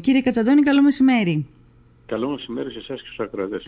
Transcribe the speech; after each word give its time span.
Κύριε 0.00 0.20
Κατσαντώνη, 0.20 0.62
καλό 0.62 0.82
μεσημέρι. 0.82 1.46
Καλό 2.06 2.28
μεσημέρι 2.28 2.70
σε 2.70 2.78
εσάς 2.78 3.00
και 3.00 3.06
στους 3.06 3.20
ακροατές. 3.20 3.66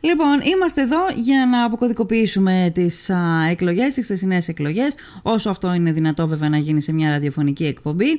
Λοιπόν, 0.00 0.40
είμαστε 0.40 0.82
εδώ 0.82 0.98
για 1.16 1.46
να 1.46 1.64
αποκωδικοποιήσουμε 1.64 2.70
τις 2.74 3.10
εκλογές, 3.50 3.94
τις 3.94 4.04
χθεσινές 4.04 4.48
εκλογές, 4.48 4.96
όσο 5.22 5.50
αυτό 5.50 5.74
είναι 5.74 5.92
δυνατό 5.92 6.26
βέβαια 6.26 6.48
να 6.48 6.58
γίνει 6.58 6.80
σε 6.80 6.92
μια 6.92 7.10
ραδιοφωνική 7.10 7.64
εκπομπή. 7.66 8.10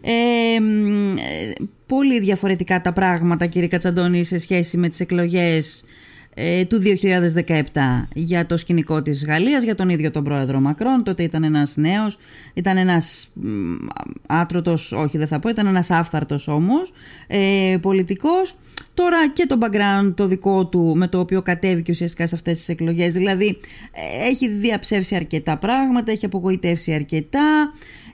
Ε, 0.00 0.12
ε, 0.54 1.52
πολύ 1.86 2.20
διαφορετικά 2.20 2.80
τα 2.80 2.92
πράγματα, 2.92 3.46
κύριε 3.46 3.68
Κατσαντώνη, 3.68 4.24
σε 4.24 4.38
σχέση 4.38 4.76
με 4.76 4.88
τις 4.88 5.00
εκλογές 5.00 5.80
ε, 5.82 5.86
του 6.68 6.82
2017 7.44 8.08
για 8.14 8.46
το 8.46 8.56
σκηνικό 8.56 9.02
της 9.02 9.24
Γαλλίας, 9.24 9.62
για 9.62 9.74
τον 9.74 9.88
ίδιο 9.88 10.10
τον 10.10 10.24
πρόεδρο 10.24 10.60
Μακρόν. 10.60 11.04
Τότε 11.04 11.22
ήταν 11.22 11.44
ένας 11.44 11.76
νέος, 11.76 12.18
ήταν 12.54 12.76
ένας 12.76 13.32
άτρωτος, 14.26 14.92
όχι 14.92 15.18
δεν 15.18 15.26
θα 15.26 15.38
πω, 15.38 15.48
ήταν 15.48 15.66
ένας 15.66 15.90
άφθαρτος 15.90 16.48
όμως, 16.48 16.92
ε, 17.26 17.76
πολιτικός. 17.80 18.56
Τώρα 18.94 19.28
και 19.28 19.46
το 19.46 19.58
background 19.60 20.12
το 20.14 20.26
δικό 20.26 20.66
του 20.66 20.92
με 20.96 21.08
το 21.08 21.18
οποίο 21.18 21.42
κατέβηκε 21.42 21.90
ουσιαστικά 21.90 22.26
σε 22.26 22.34
αυτές 22.34 22.58
τις 22.58 22.68
εκλογές. 22.68 23.12
Δηλαδή 23.12 23.58
ε, 23.92 24.28
έχει 24.28 24.48
διαψεύσει 24.48 25.14
αρκετά 25.14 25.58
πράγματα, 25.58 26.12
έχει 26.12 26.24
απογοητεύσει 26.24 26.92
αρκετά. 26.92 27.72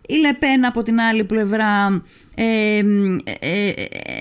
Η 0.08 0.14
Λεπέν 0.14 0.66
από 0.66 0.82
την 0.82 1.00
άλλη 1.00 1.24
πλευρά 1.24 2.02
ε, 2.34 2.78
ε, 2.78 2.82
ε, 3.40 3.72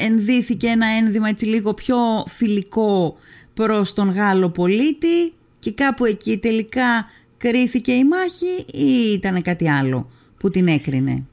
ενδύθηκε 0.05 0.67
ένα 0.67 0.87
ένδυμα 0.87 1.29
έτσι 1.29 1.45
λίγο 1.45 1.73
πιο 1.73 1.97
φιλικό 2.27 3.15
προς 3.53 3.93
τον 3.93 4.09
Γάλλο 4.09 4.49
πολίτη 4.49 5.33
και 5.59 5.71
κάπου 5.71 6.05
εκεί 6.05 6.37
τελικά 6.37 7.05
κρίθηκε 7.37 7.91
η 7.91 8.03
μάχη 8.03 8.65
ή 8.71 9.11
ήταν 9.13 9.41
κάτι 9.41 9.69
άλλο 9.69 10.09
που 10.39 10.49
την 10.49 10.67
έκρινε; 10.67 11.23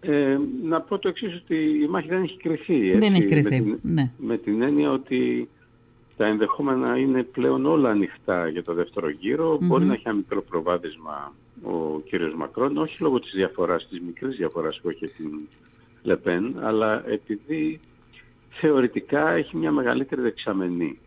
Ε, 0.00 0.38
να 0.62 0.80
πω 0.80 0.98
το 0.98 1.08
εξής 1.08 1.34
ότι 1.34 1.56
η 1.82 1.86
μάχη 1.88 2.08
δεν 2.08 2.22
έχει 2.22 2.36
κρυθεί. 2.36 2.90
Έτσι, 2.90 2.98
δεν 2.98 3.14
έχει 3.14 3.26
κρυθεί, 3.26 3.60
με 3.60 3.64
την, 3.64 3.78
ναι. 3.82 4.10
Με 4.18 4.36
την 4.36 4.62
έννοια 4.62 4.90
ότι 4.90 5.48
τα 6.16 6.26
ενδεχόμενα 6.26 6.98
είναι 6.98 7.22
πλέον 7.22 7.66
όλα 7.66 7.90
ανοιχτά 7.90 8.48
για 8.48 8.62
το 8.62 8.74
δεύτερο 8.74 9.08
Μπορεί 9.60 9.84
να 9.84 9.92
έχει 9.92 10.02
ένα 10.06 10.14
μικρό 10.16 10.42
προβάδισμα 10.42 11.32
ο 11.62 12.00
κύριος 12.00 12.34
Μακρόν, 12.34 12.76
όχι 12.76 13.02
λόγω 13.02 13.20
της 13.20 13.32
διαφοράς, 13.34 13.88
της 13.88 14.00
μικρής 14.00 14.36
διαφοράς 14.36 14.80
που 14.80 14.88
έχει 14.88 15.06
την 15.06 15.30
Λεπέν, 16.02 16.54
αλλά 16.60 17.10
επειδή 17.10 17.80
θεωρητικά 18.60 19.30
έχει 19.30 19.56
μια 19.56 19.70
μεγαλύτερη 19.70 20.20
δεξαμενή 20.20 20.98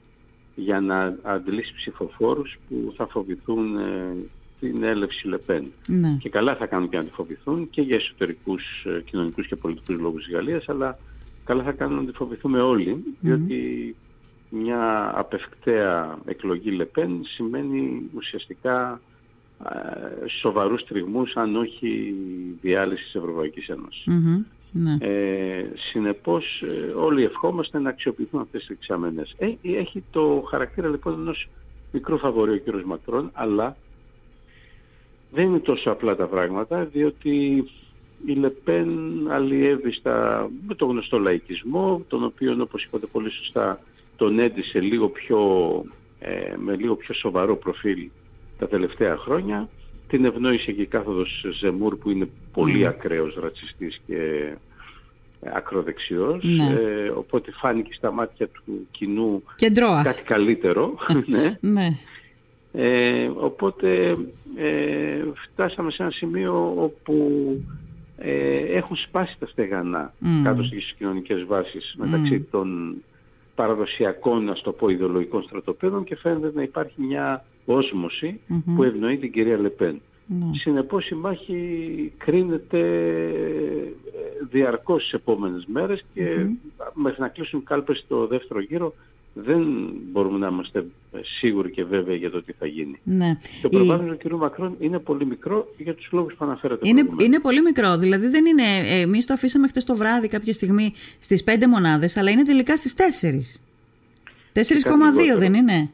για 0.56 0.80
να 0.80 1.18
αντλήσει 1.22 1.74
ψηφοφόρους 1.76 2.58
που 2.70 2.94
θα 2.96 3.08
φοβηθούν 3.08 3.78
ε, 3.78 4.16
την 4.60 4.84
έλευση 4.84 5.28
Λεπέν. 5.28 5.72
Ναι. 5.88 6.18
Και 6.20 6.30
καλά 6.30 6.56
θα 6.56 6.66
κάνουν 6.66 6.90
και 6.90 6.98
να 6.98 7.04
τη 7.04 7.12
φοβηθούν 7.12 7.70
και 7.70 7.82
για 7.82 7.96
εσωτερικούς 7.96 8.86
ε, 8.86 9.02
κοινωνικούς 9.06 9.48
και 9.48 9.56
πολιτικούς 9.56 9.98
λόγους 10.00 10.24
της 10.24 10.34
Γαλλίας, 10.34 10.70
αλλά 10.70 10.98
καλά 11.46 11.64
θα 11.64 11.72
κάνουν 11.72 11.98
να 11.98 12.12
τη 12.12 12.18
φοβηθούμε 12.18 12.60
όλοι, 12.60 13.04
διότι 13.20 13.96
μια 14.50 15.12
απευκταία 15.16 16.20
εκλογή 16.26 16.72
Λεπέν 16.72 17.22
σημαίνει 17.24 18.10
ουσιαστικά 18.16 19.02
ε, 20.24 20.28
σοβαρούς 20.28 20.86
τριγμούς, 20.86 21.36
αν 21.36 21.56
όχι 21.56 22.16
διάλυση 22.62 23.04
της 23.04 23.16
Ευρωπαϊκής 23.16 23.70
ναι. 24.84 24.98
Ε, 25.00 25.66
συνεπώς 25.76 26.64
ε, 26.64 26.92
όλοι 26.94 27.24
ευχόμαστε 27.24 27.80
να 27.80 27.90
αξιοποιηθούν 27.90 28.42
αυτές 28.42 28.66
τις 28.66 28.76
εξάμενες. 28.78 29.36
Ε, 29.38 29.54
έχει 29.62 30.04
το 30.12 30.46
χαρακτήρα 30.50 30.88
λοιπόν 30.88 31.14
ενός 31.14 31.50
μικρού 31.92 32.18
φαβορή 32.18 32.52
ο 32.52 32.58
κύριος 32.58 32.84
Μακρόν, 32.84 33.30
αλλά 33.34 33.78
δεν 35.32 35.46
είναι 35.46 35.60
τόσο 35.60 35.92
απλά 35.92 36.16
τα 36.16 36.26
πράγματα, 36.26 36.84
διότι 36.84 37.66
η 38.26 38.34
Λεπέν 38.34 38.90
αλλιεύει 39.30 39.92
στα, 39.92 40.48
με 40.68 40.76
το 40.76 40.86
γνωστό 40.86 41.20
λαϊκισμό, 41.20 42.06
τον 42.08 42.24
οποίο 42.24 42.58
όπως 42.62 42.84
είπατε 42.84 43.06
πολύ 43.06 43.30
σωστά 43.30 43.80
τον 44.16 44.40
έντυσε 44.40 44.80
λίγο 44.80 45.10
πιο, 45.10 45.40
ε, 46.20 46.54
με 46.58 46.76
λίγο 46.76 46.96
πιο 46.96 47.14
σοβαρό 47.14 47.56
προφίλ 47.56 48.08
τα 48.60 48.68
τελευταία 48.68 49.18
χρόνια. 49.18 49.70
Την 50.08 50.26
ευνόησε 50.26 50.72
και 50.72 50.82
η 50.82 50.86
κάθοδος 50.86 51.46
Ζεμούρ 51.60 51.98
που 51.98 52.10
είναι 52.10 52.30
πολύ 52.54 52.82
mm. 52.82 52.88
ακραίος 52.88 53.36
ρατσιστής 53.42 54.02
και 54.08 54.52
ακροδεξιός, 55.54 56.44
Ναι. 56.44 56.66
ε, 56.70 57.10
οπότε 57.10 57.52
φάνηκε 57.52 57.94
στα 57.94 58.12
μάτια 58.12 58.48
του 58.48 58.88
κοινού 58.92 59.44
Κεντρώα. 59.56 60.02
κάτι 60.04 60.22
καλύτερο. 60.22 60.94
ναι. 61.26 61.58
ναι. 61.62 61.98
Ε, 62.74 63.30
οπότε 63.36 64.16
ε, 64.58 65.24
φτάσαμε 65.52 65.92
σε 65.92 66.02
ένα 66.04 66.12
σημείο 66.12 66.74
όπου 66.78 67.42
ε, 68.18 68.58
έχουν 68.58 68.96
σπάσει 68.96 69.36
τα 69.40 69.46
στεγανά 69.48 70.14
Mm. 70.22 70.26
κάτω 70.44 70.64
στις 70.64 70.94
κοινωνικές 70.98 71.44
βάσεις 71.46 71.96
μεταξύ 71.98 72.40
των 72.52 72.96
παραδοσιακών, 73.56 74.44
να 74.44 74.54
το 74.54 74.72
πω, 74.72 74.90
ιδεολογικών 74.90 75.44
στρατοπέδων 75.44 76.04
και 76.04 76.16
φαίνεται 76.16 76.52
να 76.56 76.62
υπάρχει 76.62 76.94
μια 77.02 77.46
όσμωση 77.66 78.40
Μμμ. 78.48 78.76
που 78.76 78.84
ευνοεί 78.84 79.18
την 79.18 79.32
κυρία 79.32 79.58
Λεπέν. 79.58 80.02
Ναι. 80.28 80.46
Συνεπώς 80.58 81.10
η 81.10 81.16
μάχη 81.16 82.12
κρίνεται 82.18 82.80
ε, 82.80 83.92
διαρκώς 84.52 85.02
στις 85.02 85.14
επόμενες 85.14 85.66
μέρες 85.68 86.06
και 86.14 86.46
μέχρι 86.94 87.22
να 87.22 87.28
κλείσουν 87.28 87.64
κάλπες 87.64 87.98
στο 87.98 88.28
δεύτερο 88.28 88.60
γύρο 88.60 88.96
δεν 89.34 89.66
μπορούμε 90.12 90.38
να 90.38 90.48
είμαστε 90.48 90.86
σίγουροι 91.40 91.72
και 91.72 91.84
βέβαιοι 91.84 92.18
για 92.18 92.30
το 92.32 92.42
τι 92.44 92.52
θα 92.52 92.66
γίνει. 92.68 93.00
ναι. 93.04 93.38
Το 93.62 93.70
Η- 93.72 93.76
προβάδισμα 93.76 94.16
του 94.16 94.30
κ. 94.30 94.32
Μακρόν 94.32 94.76
είναι 94.80 95.00
πολύ 95.00 95.26
μικρό 95.26 95.74
για 95.78 95.94
τους 95.94 96.10
λόγους 96.12 96.34
που 96.34 96.46
αναφέρατε 96.46 96.88
Είναι, 96.88 96.94
προηγουμένως. 97.00 97.26
είναι 97.26 97.40
πολύ 97.40 97.62
μικρό. 97.62 97.98
Δηλαδή 97.98 98.28
δεν 98.28 98.46
είναι. 98.46 98.64
Εμείς 99.02 99.26
το 99.26 99.34
αφήσαμε 99.34 99.68
χτες 99.68 99.84
το 99.86 99.96
βράδυ 99.96 100.28
κάποια 100.28 100.54
στιγμή 100.54 100.94
στις 101.20 101.44
5 101.44 101.68
μονάδες, 101.68 102.18
αλλά 102.18 102.30
είναι 102.32 102.44
τελικά 102.44 102.76
στις 102.78 102.94
4. 102.94 103.62
4,2 104.54 105.22
λιγότερο. 105.22 105.38
δεν 105.40 105.54
είναι; 105.54 105.90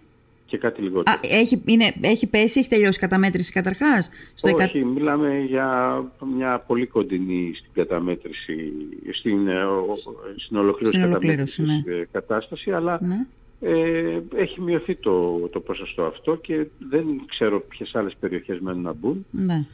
Και 0.51 0.57
κάτι 0.57 0.81
λιγότερο. 0.81 1.15
Α, 1.17 1.19
έχει, 1.21 1.61
είναι, 1.65 1.93
έχει 2.01 2.27
πέσει, 2.27 2.59
έχει 2.59 2.69
τελειώσει 2.69 2.97
η 2.97 3.01
καταμέτρηση 3.01 3.51
καταρχάς; 3.51 4.09
Όχι, 4.41 4.83
μιλάμε 4.85 5.39
για 5.47 6.03
μια 6.37 6.59
πολύ 6.67 6.85
κοντινή 6.85 7.51
στην 7.55 7.71
καταμέτρηση, 7.73 8.71
στην, 9.13 9.47
ε, 9.47 9.63
ο- 9.63 9.91
ο- 9.91 9.97
στην 10.37 10.57
ολοκλήρωση 10.57 10.97
Στην 10.97 11.09
ολοκλήρωση, 11.09 11.61
καταμέτρησης, 11.61 11.99
ε, 12.01 12.07
κατάσταση, 12.11 12.71
αλλά 12.71 12.99
Ναι. 13.01 13.25
ε, 13.61 14.19
έχει 14.35 14.61
μειωθεί 14.61 14.95
το, 14.95 15.37
το 15.51 15.59
ποσοστό 15.59 16.03
αυτό 16.03 16.35
και 16.35 16.65
δεν 16.89 17.05
ξέρω 17.27 17.59
ποιες 17.59 17.95
άλλες 17.95 18.15
περιοχές 18.19 18.59
μένουν 18.59 18.81
να 18.81 18.93
μπουν. 18.93 19.25
ναι. 19.31 19.65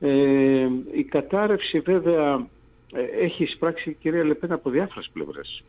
Ε, 0.00 0.68
η 0.96 1.02
κατάρρευση 1.02 1.80
βέβαια 1.80 2.46
ε, 2.94 3.24
έχει 3.24 3.42
εισπράξει 3.42 3.90
η 3.90 3.96
κυρία 4.00 4.24
Λεπέν 4.24 4.52
από 4.52 4.70
διάφορες 4.70 5.10
πλευρές. 5.12 5.62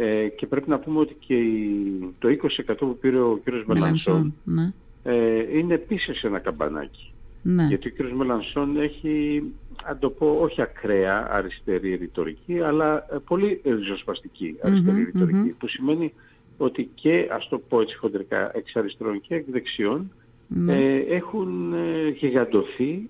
Ε, 0.00 0.28
και 0.28 0.46
πρέπει 0.46 0.68
να 0.70 0.78
πούμε 0.78 0.98
ότι 0.98 1.16
και 1.26 1.34
η- 1.34 2.14
το 2.18 2.28
20% 2.28 2.74
που 2.78 2.98
πήρε 3.00 3.18
ο 3.18 3.40
κύριος 3.44 3.64
Μελανσόν 3.64 4.34
Ναι. 4.44 4.72
ε, 5.02 5.58
είναι 5.58 5.74
επίσης 5.74 6.22
ένα 6.24 6.38
καμπανάκι. 6.38 7.12
Ναι. 7.42 7.64
Γιατί 7.66 7.88
ο 7.88 7.90
κύριος 7.90 8.14
Μελανσόν 8.14 8.76
έχει, 8.76 9.42
αν 9.84 9.98
το 9.98 10.10
πω, 10.10 10.38
όχι 10.40 10.62
ακραία 10.62 11.28
αριστερή 11.32 11.94
ρητορική, 11.94 12.60
αλλά 12.60 13.06
ε, 13.12 13.16
πολύ 13.26 13.60
ριζοσπαστική 13.64 14.56
αριστερή 14.62 14.96
Μμμ, 14.96 15.04
ρητορική, 15.04 15.36
μμμ. 15.38 15.50
που 15.58 15.68
σημαίνει 15.68 16.12
ότι 16.58 16.90
και, 16.94 17.28
ας 17.32 17.48
το 17.48 17.58
πω 17.58 17.80
έτσι 17.80 17.96
χοντρικά, 17.96 18.50
εξ 18.56 18.76
αριστερών 18.76 19.20
και 19.20 19.34
εκ 19.34 19.44
δεξιών, 19.50 20.10
Ναι. 20.48 20.76
ε, 20.76 20.96
έχουν 21.08 21.72
ε, 21.72 22.08
γιγαντωθεί 22.08 23.08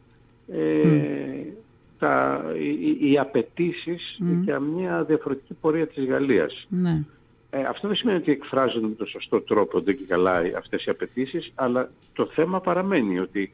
ε, 0.53 0.59
τα, 1.99 2.45
οι, 2.59 3.11
οι 3.11 3.19
απαιτήσεις 3.19 4.17
Μμ. 4.19 4.43
για 4.43 4.61
μια 4.61 5.05
διαφορετική 5.05 5.55
πορεία 5.61 5.87
της 5.87 6.05
Γαλλίας. 6.05 6.67
ναι. 6.69 7.03
Ε, 7.51 7.63
αυτό 7.63 7.87
δεν 7.87 7.97
σημαίνει 7.97 8.19
ότι 8.19 8.31
εκφράζονται 8.33 8.87
με 8.87 8.95
τον 8.95 9.07
σωστό 9.07 9.41
τρόπο 9.41 9.81
δεν 9.81 9.97
και 9.97 10.05
καλά 10.05 10.43
αυτές 10.57 10.85
οι 10.85 10.91
απαιτήσεις, 10.91 11.53
αλλά 11.55 11.91
το 12.13 12.27
θέμα 12.27 12.61
παραμένει 12.61 13.19
ότι 13.19 13.53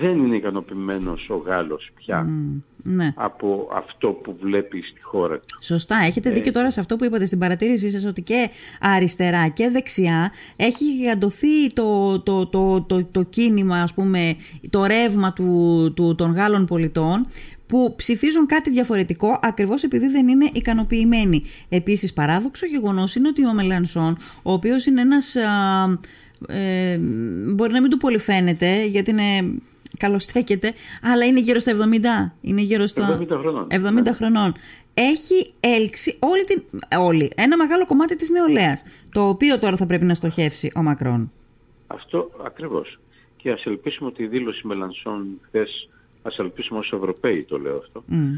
δεν 0.00 0.18
είναι 0.18 0.36
ικανοποιημένος 0.36 1.30
ο 1.30 1.36
Γάλλος 1.36 1.90
πια 1.96 2.22
Μμ, 2.22 2.60
ναι. 2.82 3.12
από 3.16 3.68
αυτό 3.74 4.08
που 4.08 4.36
βλέπει 4.40 4.82
στη 4.82 5.02
χώρα 5.02 5.38
του. 5.38 5.58
Σωστά. 5.60 5.96
Έχετε 5.96 6.30
δίκιο 6.30 6.52
τώρα 6.52 6.70
σε 6.70 6.80
αυτό 6.80 6.96
που 6.96 7.04
είπατε 7.04 7.24
στην 7.24 7.38
παρατήρησή 7.38 7.90
σας 7.90 8.04
ότι 8.04 8.22
και 8.22 8.50
αριστερά 8.80 9.48
και 9.48 9.68
δεξιά 9.68 10.32
έχει 10.56 10.84
γιγαντωθεί 10.84 11.72
το, 11.72 12.20
το, 12.20 12.46
το, 12.46 12.82
το, 12.82 13.04
το 13.04 13.22
κίνημα, 13.22 13.82
ας 13.82 13.94
πούμε, 13.94 14.36
το 14.70 14.84
ρεύμα 14.84 15.32
του, 15.32 15.92
του, 15.96 16.14
των 16.14 16.32
Γάλλων 16.32 16.66
πολιτών 16.66 17.26
που 17.66 17.94
ψηφίζουν 17.96 18.46
κάτι 18.46 18.70
διαφορετικό 18.70 19.38
ακριβώς 19.42 19.82
επειδή 19.82 20.08
δεν 20.08 20.28
είναι 20.28 20.50
ικανοποιημένοι. 20.52 21.42
Επίσης 21.68 22.12
παράδοξο 22.12 22.66
γεγονός 22.66 23.14
είναι 23.14 23.28
ότι 23.28 23.46
ο 23.46 23.52
Μελανσόν, 23.52 24.16
ο 24.42 24.52
οποίος 24.52 24.86
είναι 24.86 25.00
ένας... 25.00 25.36
α, 25.36 25.98
ε, 26.48 26.98
μπορεί 27.54 27.72
να 27.72 27.80
μην 27.80 27.90
του 27.90 27.96
πολύ 27.96 28.18
φαίνεται 28.18 28.84
γιατί 28.84 29.10
είναι 29.10 29.44
καλοστέκεται, 29.98 30.72
αλλά 31.02 31.24
είναι 31.24 31.40
γύρω 31.40 31.58
στα 31.58 31.72
70. 31.72 32.32
Είναι 32.40 32.60
γύρω 32.60 32.86
στα 32.86 33.18
70 33.20 33.26
χρονών. 33.28 33.66
70 33.70 34.02
Ναι. 34.02 34.12
χρονών. 34.12 34.54
Έχει 34.94 35.52
έλξει 35.60 36.16
όλη 36.18 36.44
την, 36.44 36.62
όλη, 36.98 37.32
ένα 37.36 37.56
μεγάλο 37.56 37.86
κομμάτι 37.86 38.16
της 38.16 38.30
νεολαίας, 38.30 38.84
το 39.12 39.28
οποίο 39.28 39.58
τώρα 39.58 39.76
θα 39.76 39.86
πρέπει 39.86 40.04
να 40.04 40.14
στοχεύσει 40.14 40.72
ο 40.74 40.82
Μακρόν. 40.82 41.32
Αυτό 41.86 42.30
ακριβώς. 42.46 42.98
Και 43.36 43.50
ας 43.50 43.64
ελπίσουμε 43.64 44.08
ότι 44.08 44.22
η 44.22 44.26
δήλωση 44.26 44.66
Μελανσόν 44.66 45.26
χθες, 45.46 45.88
ας 46.22 46.38
ελπίσουμε 46.38 46.78
ως 46.78 46.92
Ευρωπαίοι 46.92 47.42
το 47.42 47.58
λέω 47.58 47.76
αυτό, 47.76 48.02
Μμ. 48.06 48.34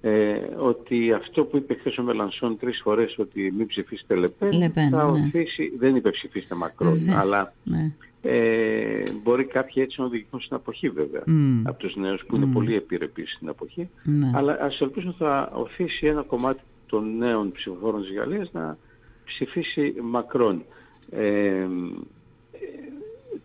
Ε, 0.00 0.34
ότι 0.58 1.12
αυτό 1.12 1.44
που 1.44 1.56
είπε 1.56 1.74
χθες 1.74 1.98
ο 1.98 2.02
Μελανσόν 2.02 2.58
τρεις 2.58 2.80
φορές 2.80 3.18
ότι 3.18 3.52
μην 3.56 3.66
ψηφίσετε 3.66 4.16
Λεπέν, 4.16 4.52
Λεπέν, 4.52 4.88
θα 4.88 5.04
ναι. 5.10 5.10
οθήσει, 5.26 5.72
δεν 5.78 5.96
είπε 5.96 6.10
ψηφίστε 6.10 6.54
Μακρόν, 6.54 6.98
Δεν- 7.04 7.16
αλλά 7.16 7.52
Ναι. 7.64 7.90
ε, 8.22 9.02
μπορεί 9.22 9.44
κάποιοι 9.44 9.82
έτσι 9.86 10.00
να 10.00 10.06
οδηγηθούν 10.06 10.40
στην 10.40 10.56
αποχή 10.56 10.88
βέβαια 10.88 11.22
Μμ. 11.26 11.60
από 11.68 11.78
τους 11.78 11.96
νέους 11.96 12.24
που 12.26 12.36
είναι 12.36 12.46
πολύ 12.46 12.74
επιρρεπείς 12.74 13.32
στην 13.32 13.48
αποχή 13.48 13.88
Ναι. 14.04 14.30
αλλά 14.34 14.58
ας 14.60 14.80
ελπίσουμε 14.80 15.14
θα 15.18 15.50
οθήσει 15.54 16.06
ένα 16.06 16.22
κομμάτι 16.22 16.60
των 16.86 17.16
νέων 17.16 17.52
ψηφοφόρων 17.52 18.00
της 18.02 18.12
Γαλλίας 18.12 18.52
να 18.52 18.78
ψηφίσει 19.24 19.94
Μακρόν. 20.02 20.62
Ε, 21.10 21.66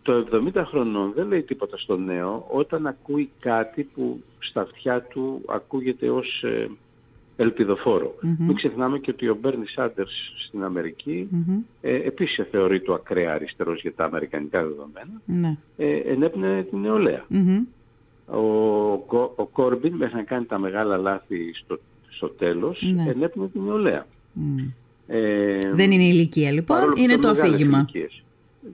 το 0.04 0.26
70 0.54 0.62
χρονών 0.66 1.12
δεν 1.14 1.28
λέει 1.28 1.42
τίποτα 1.42 1.76
στο 1.78 1.96
νέο 1.96 2.46
όταν 2.50 2.86
ακούει 2.86 3.30
κάτι 3.40 3.82
που 3.94 4.22
στα 4.38 4.60
αυτιά 4.60 5.00
του 5.02 5.42
ακούγεται 5.46 6.10
ως 6.10 6.42
ε, 6.42 6.68
ελπιδοφόρο. 7.36 8.14
Μην 8.38 8.54
ξεχνάμε 8.54 8.98
και 8.98 9.10
ότι 9.10 9.28
ο 9.28 9.36
Μπέρνι 9.40 9.66
Σάντερς 9.66 10.32
στην 10.36 10.64
Αμερική 10.64 11.28
Μμμ. 11.30 11.58
ε, 11.80 11.94
επίσης 11.94 12.46
θεωρεί 12.50 12.80
το 12.80 12.94
ακραία 12.94 13.32
αριστερός 13.34 13.80
για 13.80 13.92
τα 13.94 14.04
αμερικανικά 14.04 14.62
δεδομένα 14.62 15.20
Ναι. 15.26 15.56
ε, 15.76 15.96
ενέπνεε 15.96 16.62
την 16.62 16.78
νεολαία. 16.78 17.24
Μμμ. 17.28 17.60
Ο, 18.26 18.40
Κο- 19.06 19.32
ο 19.36 19.44
Κόρμπιν 19.44 19.94
μέχρι 19.94 20.16
να 20.16 20.22
κάνει 20.22 20.44
τα 20.44 20.58
μεγάλα 20.58 20.96
λάθη 20.96 21.54
στο, 21.54 21.78
στο 22.10 22.28
τέλος 22.28 22.82
Ναι. 22.94 23.10
ενέπνεε 23.10 23.46
την 23.48 23.62
νεολαία. 23.62 24.06
Μμ. 24.32 24.58
Ε, 25.06 25.58
Δεν 25.72 25.90
είναι 25.90 26.02
η 26.02 26.10
ηλικία 26.12 26.50
λοιπόν, 26.52 26.76
παρόλο 26.76 26.92
που 26.92 26.98
είναι 27.00 27.12
ήταν 27.12 27.20
το 27.20 27.28
μεγάλες 27.28 27.50
αφήγημα. 27.54 27.78
ηλικίες. 27.78 28.22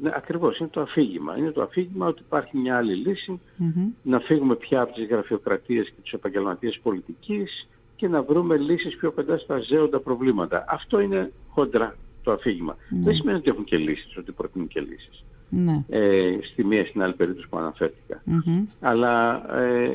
Ναι, 0.03 0.11
ακριβώς, 0.15 0.59
είναι 0.59 0.69
το 0.73 0.81
αφήγημα. 0.81 1.37
Είναι 1.39 1.51
το 1.51 1.63
αφήγημα 1.63 2.07
ότι 2.07 2.23
υπάρχει 2.27 2.57
μια 2.59 2.77
άλλη 2.77 2.95
λύση, 2.95 3.41
Μμμ. 3.57 3.89
να 4.03 4.19
φύγουμε 4.21 4.55
πια 4.55 4.81
από 4.81 4.93
τις 4.95 5.07
γραφειοκρατίες 5.07 5.87
και 5.87 6.01
τους 6.03 6.13
επαγγελματίες 6.13 6.79
πολιτικής 6.83 7.69
και 7.97 8.09
να 8.09 8.23
βρούμε 8.23 8.57
λύσεις 8.57 8.97
πιο 8.97 9.11
κοντά 9.13 9.39
στα 9.39 9.59
ζέοντα 9.59 9.99
προβλήματα. 10.01 10.65
Αυτό 10.69 11.01
είναι 11.01 11.33
χοντρά 11.49 11.97
το 12.23 12.33
αφήγημα. 12.33 12.77
Δεν 13.05 13.15
σημαίνει 13.15 13.39
ότι 13.39 13.51
έχουν 13.51 13.65
και 13.65 13.77
λύσεις, 13.77 14.17
ότι 14.17 14.33
προτείνουν 14.33 14.69
και 14.69 14.81
λύσεις. 14.81 15.25
Ναι. 15.49 15.85
Ε, 15.89 16.39
στη 16.43 16.65
μία 16.65 16.87
στην 16.87 17.03
άλλη 17.03 17.13
περίπτωση 17.15 17.49
που 17.49 17.57
αναφέρθηκα. 17.59 18.23
Μμμ. 18.25 18.65
Αλλά 18.81 19.45
ε, 19.63 19.91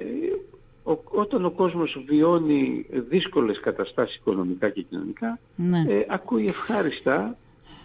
ο, 0.83 0.97
όταν 1.06 1.45
ο 1.45 1.50
κόσμος 1.51 2.03
βιώνει 2.07 2.86
δύσκολες 3.09 3.59
καταστάσεις 3.59 4.15
οικονομικά 4.15 4.69
και 4.69 4.81
κοινωνικά, 4.81 5.39
Ναι. 5.56 5.86
ε, 5.88 6.06
ακούει 6.09 6.47
ευχάριστα 6.47 7.38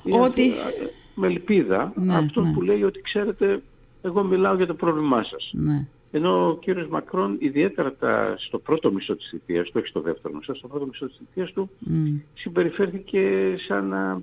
ή 0.05 0.13
Ότι- 0.13 0.51
αυτό- 0.51 0.85
ε, 0.85 0.91
με 1.15 1.27
ελπίδα 1.27 1.93
Ναι, 1.97 2.17
αυτόν 2.17 2.45
ναι. 2.45 2.53
που 2.53 2.63
λέει 2.63 2.83
ότι 2.83 3.01
ξέρετε 3.01 3.63
εγώ 4.03 4.23
μιλάω 4.25 4.55
για 4.57 4.67
το 4.67 4.75
πρόβλημά 4.75 5.23
σας. 5.25 5.51
Ναι. 5.55 5.87
Ενώ 6.13 6.49
ο 6.49 6.57
κύριος 6.57 6.89
Μακρόν 6.89 7.37
ιδιαίτερα 7.39 7.93
τα, 7.95 8.35
στο 8.39 8.59
πρώτο 8.59 8.93
μισό 8.93 9.17
της 9.17 9.29
θητείας 9.29 9.67
του, 9.67 9.73
όχι 9.77 9.87
στο 9.87 10.01
δεύτερο 10.01 10.35
μισό, 10.35 10.55
στο 10.55 10.69
πρώτο 10.69 10.87
μισό 10.87 11.07
της 11.07 11.17
θητείας 11.17 11.53
του 11.53 11.71
Μμ. 11.79 12.17
συμπεριφέρθηκε 12.35 13.55
σαν 13.67 13.87
να 13.89 14.21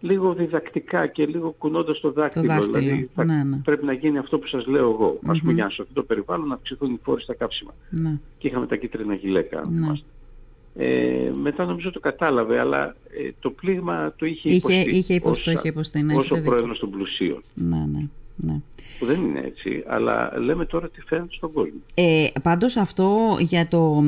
λίγο 0.00 0.34
διδακτικά 0.34 1.06
και 1.06 1.26
λίγο 1.26 1.54
κουνώντας 1.58 2.00
το 2.00 2.10
δάκτυλο. 2.12 2.44
δάκτυλο, 2.46 2.72
Δηλαδή 2.78 3.10
θα- 3.14 3.24
ναι, 3.24 3.42
ναι. 3.44 3.56
πρέπει 3.56 3.84
να 3.84 3.92
γίνει 3.92 4.18
αυτό 4.18 4.38
που 4.38 4.46
σας 4.46 4.66
λέω 4.66 4.90
εγώ. 4.90 5.18
Ας 5.26 5.38
πούμε 5.40 5.52
για 5.52 5.64
να 5.64 5.70
σωθεί 5.70 5.92
το 5.92 6.02
περιβάλλον 6.02 6.48
να 6.48 6.54
αυξηθούν 6.54 6.92
οι 6.92 6.98
φόροι 7.02 7.22
στα 7.22 7.34
κάψιμα. 7.34 7.74
Ναι. 7.90 8.18
Και 8.38 8.48
είχαμε 8.48 8.66
τα 8.66 8.76
κίτρινα 8.76 9.14
γυλαίκα. 9.14 9.58
αν 9.60 9.64
Ναι. 9.72 9.78
θυμάστε. 9.80 10.06
Ε, 10.76 11.30
μετά 11.42 11.64
νομίζω 11.64 11.90
το 11.90 12.00
κατάλαβε, 12.00 12.58
αλλά 12.58 12.96
ε, 13.26 13.30
το 13.40 13.50
πλήγμα 13.50 14.12
το 14.16 14.26
είχε 14.26 14.48
Είχε- 14.48 14.56
υποστεί. 14.72 14.96
είχε 14.96 15.14
υποστεί, 15.14 15.38
ως- 15.40 15.44
το 15.44 15.50
είχε 15.50 15.68
υποστεί, 15.68 16.02
ναι, 16.02 16.14
ως 16.14 16.18
έχετε 16.20 16.34
ο 16.34 16.36
δίκιο. 16.36 16.50
πρόεδρος 16.52 16.78
των 16.78 16.90
πλουσίων. 16.90 17.42
Ναι, 17.54 17.76
ναι, 17.92 18.06
ναι. 18.36 18.60
Που 18.98 19.06
δεν 19.06 19.24
είναι 19.24 19.40
έτσι, 19.40 19.84
αλλά 19.86 20.38
λέμε 20.38 20.64
τώρα 20.64 20.88
τι 20.88 21.00
φαίνεται 21.00 21.32
στον 21.32 21.52
κόσμο. 21.52 21.78
Ε, 21.94 22.26
πάντως 22.42 22.76
αυτό 22.76 23.36
για 23.40 23.68
το, 23.68 24.04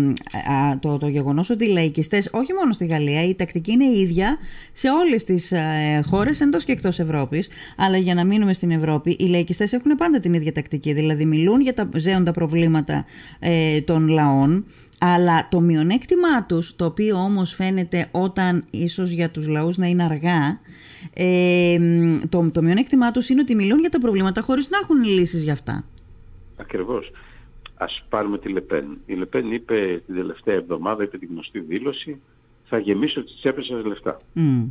α, 0.50 0.78
το, 0.78 0.99
το 0.99 1.08
γεγονός 1.08 1.50
ότι 1.50 1.64
οι 1.64 1.69
λαϊκιστές, 1.69 2.28
όχι 2.32 2.52
μόνο 2.52 2.73
στη 2.73 2.87
Γαλλία, 2.87 3.25
η 3.25 3.34
τακτική 3.34 3.73
είναι 3.73 3.84
η 3.84 4.00
ίδια 4.00 4.38
σε 4.73 4.88
όλες 4.90 5.25
τις 5.25 5.52
ε, 5.52 6.02
χώρες 6.06 6.40
εντός 6.40 6.64
και 6.64 6.73
εκτός 6.73 6.99
Ευρώπης, 6.99 7.49
αλλά 7.76 7.96
για 7.96 8.14
να 8.14 8.25
μείνουμε 8.25 8.55
στην 8.55 8.70
Ευρώπη, 8.70 9.17
οι 9.19 9.26
λαϊκιστές 9.26 9.73
έχουν 9.73 9.94
πάντα 9.96 10.19
την 10.19 10.34
ίδια 10.34 10.52
τακτική, 10.52 10.93
δηλαδή 10.93 11.25
μιλούν 11.25 11.61
για 11.61 11.75
τα 11.75 11.88
ζέοντα 11.96 12.32
προβλήματα 12.32 13.05
ε, 13.38 13.81
των 13.81 14.08
λαών, 14.08 14.64
αλλά 14.99 15.49
το 15.50 15.61
μειονέκτημά 15.61 16.44
τους, 16.44 16.76
το 16.76 16.84
οποίο 16.84 17.17
όμως 17.17 17.55
φαίνεται 17.55 18.06
όταν 18.11 18.64
ίσως 18.70 19.11
για 19.11 19.31
τους 19.31 19.46
λαούς 19.46 19.76
να 19.76 19.87
είναι 19.87 20.05
αργά, 20.05 20.61
ε, 21.14 21.79
το, 22.29 22.50
το 22.53 22.62
μειονέκτημά 22.62 23.11
τους 23.11 23.29
είναι 23.29 23.41
ότι 23.41 23.55
μιλούν 23.55 23.81
για 23.81 23.91
τα 23.91 23.99
προβλήματα 23.99 24.41
χωρίς 24.41 24.70
να 24.70 24.79
έχουν 24.82 25.05
λύσεις 25.05 25.43
για 25.43 25.53
αυτά. 25.53 25.85
Ακριβώς. 26.56 27.11
Ας 27.75 28.05
πάρουμε 28.08 28.38
τη 28.38 28.49
Λεπέν. 28.49 28.99
Η 29.06 29.14
Λεπέν 29.14 29.53
είπε 29.53 30.03
την 30.06 30.14
τελευταία 30.14 30.55
εβδομάδα, 30.55 31.03
είπε 31.03 31.19
τη 31.19 31.26
γνωστή 31.26 31.61
δήλωση, 31.61 32.20
θα 32.64 32.79
γεμίσω 32.79 33.25
τις 33.25 33.37
τσέπες 33.37 33.67
σας 33.67 33.85
λεφτά. 33.85 34.20
Μμ. 34.32 34.64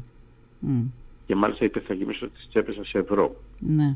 Μμ. 0.59 0.81
Και 1.25 1.35
μάλιστα 1.35 1.65
είπε 1.65 1.79
θα 1.79 1.93
γεμίσω 1.93 2.27
τις 2.27 2.47
τσέπες 2.49 2.75
σας 2.75 2.93
ευρώ. 2.93 3.35
Ναι. 3.59 3.95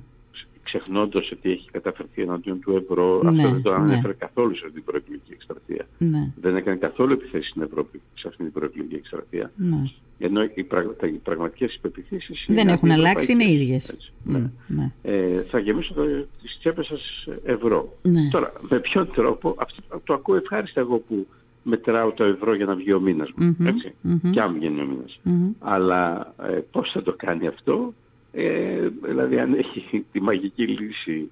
Ξεχνώντας 0.74 1.32
ότι 1.32 1.52
έχει 1.52 1.70
καταφερθεί 1.72 2.22
εναντίον 2.22 2.60
του 2.60 2.76
ευρώ, 2.76 3.20
Ναι, 3.24 3.30
αυτό 3.30 3.54
δεν 3.54 3.62
το 3.62 3.70
ναι. 3.70 3.76
ανέφερε 3.76 4.14
καθόλου 4.14 4.56
σε 4.56 4.62
αυτή 4.66 4.76
την 4.76 4.84
προεκλογική 4.84 5.32
εκστρατεία. 5.34 5.88
Ναι. 5.98 6.32
Δεν 6.42 6.56
έκανε 6.56 6.78
καθόλου 6.78 7.14
επιθέσεις 7.14 7.50
στην 7.50 7.62
Ευρώπη 7.62 8.02
σε 8.16 8.28
αυτή 8.28 8.44
την 8.44 8.52
προεκλογική 8.52 8.96
εκστρατεία. 8.96 9.52
ναι. 9.56 9.82
Ενώ 10.22 10.44
οι, 10.54 10.64
πραγ... 10.64 10.86
τα- 11.00 11.08
οι 11.08 11.12
πραγματικές 11.12 11.76
υπεπιθήσεις 11.76 12.46
Δεν 12.48 12.58
είναι 12.58 12.72
έχουν 12.72 12.92
αλλάξει, 12.92 13.32
είναι 13.32 13.44
αντιευρωπαϊκές. 13.44 13.90
ίδιες. 13.90 13.90
Έτσι, 13.90 14.12
Μμ, 14.24 14.34
ναι. 14.68 14.92
ναι. 15.04 15.14
Ε, 15.38 15.42
θα 15.42 15.60
γεμίσω 15.60 15.94
το, 15.94 16.04
τις 16.42 16.58
τσέπες 16.60 16.86
σας 16.86 17.28
ευρώ. 17.44 17.98
Ναι. 18.02 18.30
Τώρα, 18.32 18.54
με 18.70 18.80
ποιον 18.80 19.12
τρόπο, 19.12 19.56
αυτό 19.60 19.82
το 20.04 20.14
ακούω 20.14 20.36
ευχάριστα 20.36 20.80
εγώ 20.80 20.98
που 20.98 21.28
μετράω 21.64 22.12
το 22.12 22.24
ευρώ 22.24 22.54
για 22.56 22.66
να 22.66 22.76
βγει 22.76 22.94
ο 22.94 23.00
μήνας 23.00 23.32
μου, 23.36 23.56
Μμμ, 23.60 23.68
έτσι, 23.68 23.94
μμμ. 24.02 24.32
και 24.32 24.42
αν 24.42 24.54
βγαίνει 24.54 24.82
ο 24.82 24.86
μήνας. 24.86 25.20
Μμμ. 25.24 25.50
Αλλά 25.60 26.34
ε, 26.50 26.60
πώς 26.72 26.92
θα 26.92 27.02
το 27.04 27.14
κάνει 27.18 27.48
αυτό, 27.48 27.94
ε, 28.32 28.88
δηλαδή 29.04 29.40
αν 29.40 29.54
έχει 29.54 30.06
τη 30.12 30.22
μαγική 30.22 30.68
λύση 30.68 31.30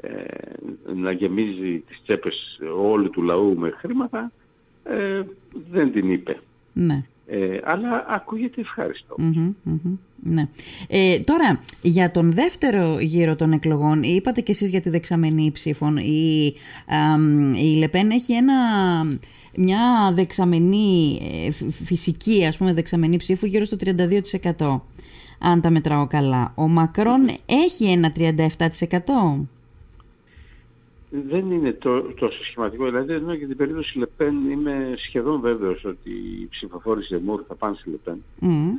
ε, 0.00 0.10
να 0.94 1.12
γεμίζει 1.12 1.78
τις 1.88 2.00
τσέπες 2.02 2.60
όλου 2.78 3.10
του 3.10 3.22
λαού 3.22 3.54
με 3.58 3.70
χρήματα, 3.70 4.32
ε, 4.84 5.22
δεν 5.70 5.92
την 5.92 6.12
είπε. 6.12 6.38
Ναι. 6.72 7.04
Ε, 7.26 7.60
αλλά 7.64 8.04
ακούγεται 8.08 8.60
ευχάριστο. 8.60 9.14
Μμμ, 9.18 9.54
μμμ, 9.62 9.96
ναι. 10.22 10.48
Ε, 10.88 11.18
τώρα, 11.20 11.60
για 11.82 12.10
τον 12.10 12.32
δεύτερο 12.32 12.98
γύρο 13.00 13.36
των 13.36 13.52
εκλογών, 13.52 14.02
είπατε 14.02 14.40
κι 14.40 14.50
εσείς 14.50 14.70
για 14.70 14.80
τη 14.80 14.90
δεξαμενή 14.90 15.50
ψήφων. 15.50 15.96
Η, 15.96 16.54
αμ, 16.86 17.54
η 17.54 17.76
Λεπέν 17.78 18.10
έχει 18.10 18.32
ένα, 18.32 18.54
μια 19.56 20.12
δεξαμενή, 20.14 21.20
ε, 21.46 21.50
φυ- 21.50 21.72
φυσική 21.84 22.44
ας 22.46 22.56
πούμε 22.56 22.72
δεξαμενή 22.72 23.16
ψήφου 23.16 23.46
γύρω 23.46 23.64
στο 23.64 23.76
32%. 23.76 24.80
Αν 25.40 25.60
τα 25.60 25.70
μετράω 25.70 26.06
καλά. 26.06 26.52
Ο 26.54 26.68
Μακρόν 26.68 27.28
έχει 27.46 27.84
ένα 27.84 28.12
37%. 28.16 29.46
Δεν 31.10 31.50
είναι 31.50 31.72
το, 31.72 32.02
τόσο 32.02 32.44
σχηματικό. 32.44 32.84
Δηλαδή, 32.84 33.12
ενώ 33.12 33.32
για 33.32 33.46
την 33.46 33.56
περίπτωση 33.56 33.98
Λεπέν 33.98 34.50
είμαι 34.50 34.94
σχεδόν 34.96 35.40
βέβαιος 35.40 35.84
ότι 35.84 36.10
οι 36.10 36.48
ψηφοφόροι 36.50 37.02
Ζεμούρ 37.02 37.42
θα 37.48 37.54
πάνε 37.54 37.76
στη 37.78 37.90
Λεπέν. 37.90 38.22
Μμ, 38.38 38.70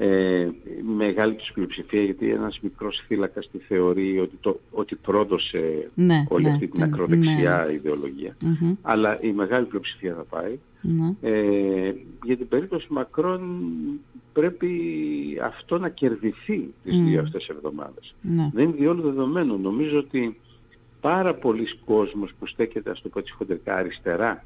Ε, 0.00 0.48
μεγάλη 0.96 1.34
τους 1.34 1.52
πλειοψηφία 1.54 2.02
γιατί 2.02 2.30
ένας 2.30 2.60
μικρός 2.60 3.04
θύλακας 3.06 3.48
τη 3.50 3.58
θεωρεί 3.58 4.18
ότι, 4.20 4.36
το, 4.40 4.60
ότι 4.70 4.94
πρόδωσε 4.94 5.90
Ναι, 5.94 6.24
όλη 6.28 6.44
ναι, 6.44 6.50
αυτή 6.50 6.66
την 6.66 6.80
ναι, 6.80 6.84
ακροδεξιά 6.86 7.70
ιδεολογία. 7.72 8.36
μμμ, 8.42 8.74
Αλλά 8.82 9.20
η 9.22 9.32
μεγάλη 9.32 9.64
πλειοψηφία 9.66 10.14
θα 10.14 10.24
πάει. 10.36 10.58
ναι. 10.82 11.14
Ε, 11.30 11.94
για 12.24 12.36
την 12.36 12.48
περίπτωση 12.48 12.86
Μακρόν 12.90 13.62
πρέπει 14.32 14.70
αυτό 15.42 15.78
να 15.78 15.88
κερδιθεί 15.88 16.72
τις 16.84 16.96
Μμ. 16.96 17.04
δύο 17.06 17.20
αυτές 17.20 17.48
εβδομάδες. 17.48 18.14
ναι. 18.22 18.50
Δεν 18.54 18.64
είναι 18.64 18.74
διόλου 18.78 19.02
δεδομένο. 19.02 19.56
Νομίζω 19.56 19.98
ότι 19.98 20.36
πάρα 21.00 21.34
πολλοί 21.34 21.66
κόσμος 21.84 22.32
που 22.38 22.46
στέκεται, 22.46 22.90
ας 22.90 23.02
το 23.02 23.08
πω 23.08 23.18
έτσι 23.18 23.32
χοντρικά, 23.32 23.74
αριστερά 23.76 24.44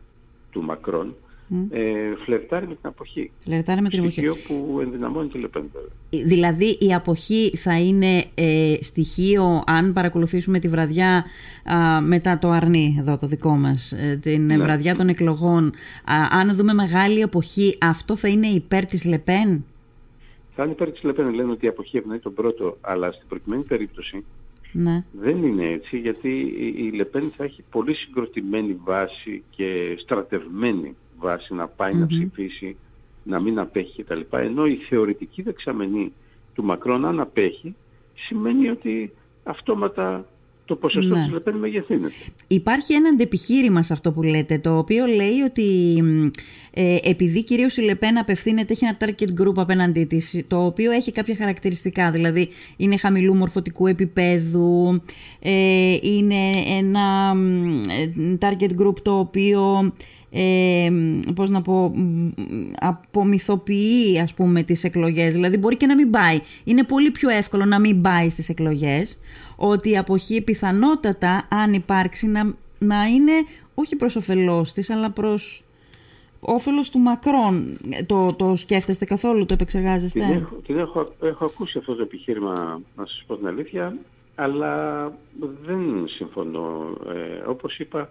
του 0.51 0.63
Μακρόν, 0.63 1.15
Μμ. 1.55 1.67
ε, 1.71 1.81
φλερτάρει 2.25 2.67
με 2.67 2.75
την 2.75 2.87
αποχή. 2.89 3.31
Φλερτάρει 3.45 3.81
με 3.83 3.89
την 3.89 3.99
εποχή. 3.99 4.13
Στοιχείο 4.21 4.37
που 4.47 4.81
ενδυναμώνει 4.81 5.29
τη 5.29 5.39
Λεπέν 5.39 5.65
βέβαια. 5.73 6.27
Δηλαδή 6.27 6.77
η 6.81 6.95
αποχή 6.95 7.57
θα 7.57 7.81
είναι 7.81 8.25
ε, 8.35 8.75
στοιχείο 8.81 9.63
αν 9.67 9.93
παρακολουθήσουμε 9.93 10.59
τη 10.59 10.69
βραδιά 10.69 11.25
α, 11.65 12.01
μετά 12.01 12.39
το 12.39 12.51
αρνί 12.51 12.97
εδώ 12.99 13.17
το 13.17 13.27
δικό 13.27 13.51
μας 13.57 13.93
ε, 13.93 14.19
την 14.23 14.47
Ναι. 14.47 14.57
βραδιά 14.59 14.95
των 14.97 15.09
εκλογών 15.09 15.67
α, 16.05 16.15
αν 16.39 16.55
δούμε 16.55 16.75
μεγάλη 16.75 17.23
αποχή 17.23 17.77
αυτό 17.81 18.17
θα 18.17 18.29
είναι 18.29 18.47
υπέρ 18.47 18.85
της 18.87 19.05
Λεπέν; 19.05 19.65
Θα 20.57 20.63
είναι 20.63 20.73
υπέρ 20.73 20.91
της 20.91 21.03
Λεπέν, 21.03 21.35
λένε 21.35 21.51
ότι 21.51 21.65
η 21.67 21.69
αποχή 21.69 21.97
ευνοεί 21.97 22.19
τον 22.19 22.35
πρώτο, 22.35 22.77
αλλά 22.81 23.13
στην 23.13 23.29
προκειμένη 23.29 23.63
περίπτωση 23.63 24.25
ναι. 24.73 25.05
δεν 25.21 25.43
είναι 25.43 25.67
έτσι, 25.69 25.99
γιατί 25.99 26.29
η- 26.39 26.75
η 26.77 26.91
Λεπέν 26.97 27.33
θα 27.37 27.45
έχει 27.45 27.63
πολύ 27.71 27.95
συγκροτημένη 27.95 28.77
βάση 28.85 29.43
και 29.57 29.97
στρατευμένη 29.99 30.95
βάση 31.23 31.55
να 31.55 31.67
πάει 31.67 31.93
να 31.93 31.99
Μμμ. 31.99 32.07
ψηφίσει, 32.07 32.77
να 33.25 33.41
μην 33.41 33.59
απέχει 33.59 34.03
κτλ. 34.03 34.21
Ενώ 34.31 34.67
η 34.67 34.77
θεωρητική 34.77 35.43
δεξαμενή 35.43 36.13
του 36.55 36.65
Μακρόν 36.65 37.05
αν 37.05 37.21
απέχει, 37.21 37.75
σημαίνει 38.15 38.69
ότι 38.69 39.13
αυτόματα 39.45 40.25
το 40.65 40.77
ποσοστό 40.77 41.15
ναι. 41.15 41.23
της 41.23 41.33
Λεπέν 41.33 41.57
μεγεθύνεται. 41.57 42.15
Υπάρχει 42.47 42.93
ένα 42.93 43.09
αντεπιχείρημα 43.09 43.83
σε 43.83 43.93
αυτό 43.93 44.13
που 44.13 44.23
λέτε, 44.23 44.59
το 44.59 44.79
οποίο 44.79 45.07
λέει 45.07 45.41
ότι 45.47 45.99
ε, 46.75 46.97
επειδή 47.03 47.45
κυρίως 47.45 47.77
η 47.77 47.83
Λεπέν 47.83 48.19
απευθύνεται, 48.19 48.73
έχει 48.73 48.85
ένα 48.85 48.97
target 49.01 49.43
group 49.43 49.55
απέναντί 49.57 50.05
της, 50.05 50.45
το 50.47 50.65
οποίο 50.65 50.91
έχει 50.91 51.13
κάποια 51.13 51.37
χαρακτηριστικά, 51.37 52.11
δηλαδή 52.11 52.49
είναι 52.77 52.97
χαμηλού 52.97 53.35
μορφωτικού 53.35 53.87
επίπεδου, 53.87 55.03
ε, 55.41 55.97
είναι 56.03 56.51
ένα 56.79 57.35
ε, 57.89 58.37
target 58.41 58.83
group 58.83 58.99
το 59.03 59.19
οποίο 59.19 59.93
ε, 60.35 60.91
πώς 61.35 61.51
να 61.51 61.63
πω, 61.63 61.95
απομυθοποιεί 62.79 64.21
ας 64.23 64.35
πούμε 64.35 64.63
τις 64.63 64.85
εκλογές, 64.85 65.33
δηλαδή 65.33 65.57
μπορεί 65.57 65.77
και 65.77 65.87
να 65.87 65.95
μην 65.95 66.11
πάει. 66.11 66.41
Είναι 66.65 66.83
πολύ 66.83 67.11
πιο 67.11 67.31
εύκολο 67.31 67.65
να 67.65 67.81
μην 67.81 68.01
πάει 68.01 68.29
στις 68.29 68.49
εκλογές, 68.49 69.19
ότι 69.65 69.91
η 69.91 69.99
αποχή 69.99 70.41
πιθανότατα 70.41 71.47
αν 71.51 71.73
υπάρξει 71.73 72.27
να, 72.27 72.55
να 72.79 73.05
είναι 73.05 73.33
όχι 73.75 73.97
προς 73.97 74.17
όφελός 74.17 74.73
της, 74.73 74.91
αλλά 74.91 75.11
προς 75.11 75.65
όφελος 76.41 76.91
του 76.91 76.99
Μακρόν. 76.99 77.79
Το, 78.07 78.35
το 78.35 78.57
σκέφτεστε 78.57 79.05
καθόλου, 79.05 79.47
το 79.47 79.55
επεξεργάζεστε; 79.55 80.21
Την 80.21 80.33
έχω, 80.33 80.55
την 80.55 80.79
έχω, 80.79 81.13
έχω 81.23 81.45
ακούσει 81.45 81.79
αυτό 81.79 81.95
το 81.95 82.03
επιχείρημα, 82.03 82.81
να 82.97 83.07
σας 83.07 83.25
πω 83.27 83.37
την 83.37 83.47
αλήθεια, 83.47 83.97
αλλά 84.35 85.05
δεν 85.65 86.09
συμφωνώ. 86.09 86.97
Ε, 87.09 87.49
όπως 87.49 87.79
είπα, 87.79 88.11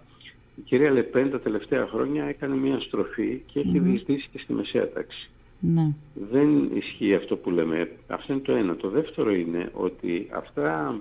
η 0.56 0.60
κυρία 0.60 0.90
Λεπέν 0.90 1.30
τα 1.30 1.40
τελευταία 1.40 1.86
χρόνια 1.86 2.24
έκανε 2.24 2.54
μια 2.56 2.80
στροφή 2.80 3.42
και 3.52 3.60
έχει 3.60 3.72
mm 3.74 3.82
διεισδύσει 3.82 4.28
και 4.32 4.38
στη 4.38 4.52
μεσαία 4.52 4.88
τάξη. 4.88 5.30
Ναι. 5.60 5.86
Δεν 6.30 6.70
ισχύει 6.74 7.14
αυτό 7.14 7.36
που 7.36 7.50
λέμε. 7.50 7.90
Αυτό 8.06 8.32
είναι 8.32 8.42
το 8.42 8.52
ένα. 8.52 8.76
Το 8.76 8.88
δεύτερο 8.88 9.34
είναι 9.34 9.70
ότι 9.74 10.28
αυτά 10.32 11.00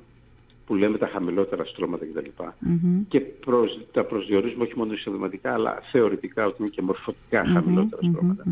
που 0.71 0.77
λέμε 0.77 0.97
τα 0.97 1.07
χαμηλότερα 1.07 1.65
στρώματα 1.65 2.05
κτλ. 2.05 2.29
Mm-hmm. 2.39 3.03
Και 3.07 3.19
προς, 3.19 3.79
τα 3.91 4.03
προσδιορίζουμε 4.03 4.63
όχι 4.63 4.77
μόνο 4.77 4.93
εισοδηματικά, 4.93 5.53
αλλά 5.53 5.79
θεωρητικά 5.91 6.45
ότι 6.45 6.55
είναι 6.59 6.69
και 6.69 6.81
μορφωτικά 6.81 7.45
χαμηλότερα 7.45 8.01
στρώματα. 8.09 8.43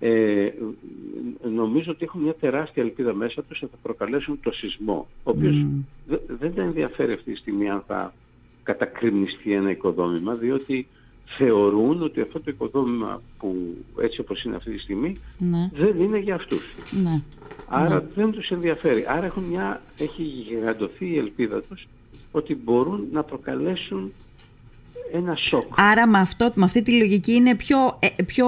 Ε, 0.00 0.48
νομίζω 1.54 1.90
ότι 1.90 2.04
έχουν 2.04 2.20
μια 2.20 2.34
τεράστια 2.34 2.82
ελπίδα 2.82 3.14
μέσα 3.14 3.42
τους 3.42 3.62
ότι 3.62 3.70
θα 3.70 3.78
προκαλέσουν 3.82 4.40
το 4.42 4.52
σεισμό, 4.52 5.08
ο 5.24 5.30
οποίος 5.30 5.66
δεν 6.38 6.54
τα 6.54 6.62
ενδιαφέρει 6.62 7.12
αυτή 7.12 7.32
τη 7.32 7.38
στιγμή 7.38 7.70
αν 7.70 7.82
θα 7.86 8.12
κατακριμνιστεί 8.62 9.52
ένα 9.52 9.70
οικοδόμημα, 9.70 10.34
διότι 10.34 10.86
θεωρούν 11.26 12.02
ότι 12.02 12.20
αυτό 12.20 12.40
το 12.40 12.50
οικοδόμημα 12.50 13.22
που 13.38 13.76
έτσι 14.00 14.20
όπως 14.20 14.44
είναι 14.44 14.56
αυτή 14.56 14.70
τη 14.70 14.78
στιγμή 14.78 15.16
ναι. 15.38 15.70
δεν 15.74 16.00
είναι 16.00 16.18
για 16.18 16.34
αυτούς. 16.34 16.74
Ναι. 17.02 17.20
Άρα 17.68 17.94
ναι. 17.94 18.02
δεν 18.14 18.30
τους 18.30 18.50
ενδιαφέρει. 18.50 19.04
Άρα 19.08 19.26
έχουν 19.26 19.42
μια, 19.42 19.82
έχει 19.98 20.22
γιγαντωθεί 20.22 21.06
η 21.06 21.18
ελπίδα 21.18 21.62
τους 21.62 21.86
ότι 22.32 22.60
μπορούν 22.64 23.06
να 23.12 23.22
προκαλέσουν 23.22 24.12
ένα 25.12 25.34
σοκ. 25.34 25.62
Άρα 25.76 26.06
με, 26.06 26.18
αυτό, 26.18 26.52
με 26.54 26.64
αυτή 26.64 26.82
τη 26.82 26.92
λογική 26.92 27.32
είναι 27.32 27.54
πιο, 27.54 27.98
ε, 27.98 28.22
πιο 28.22 28.46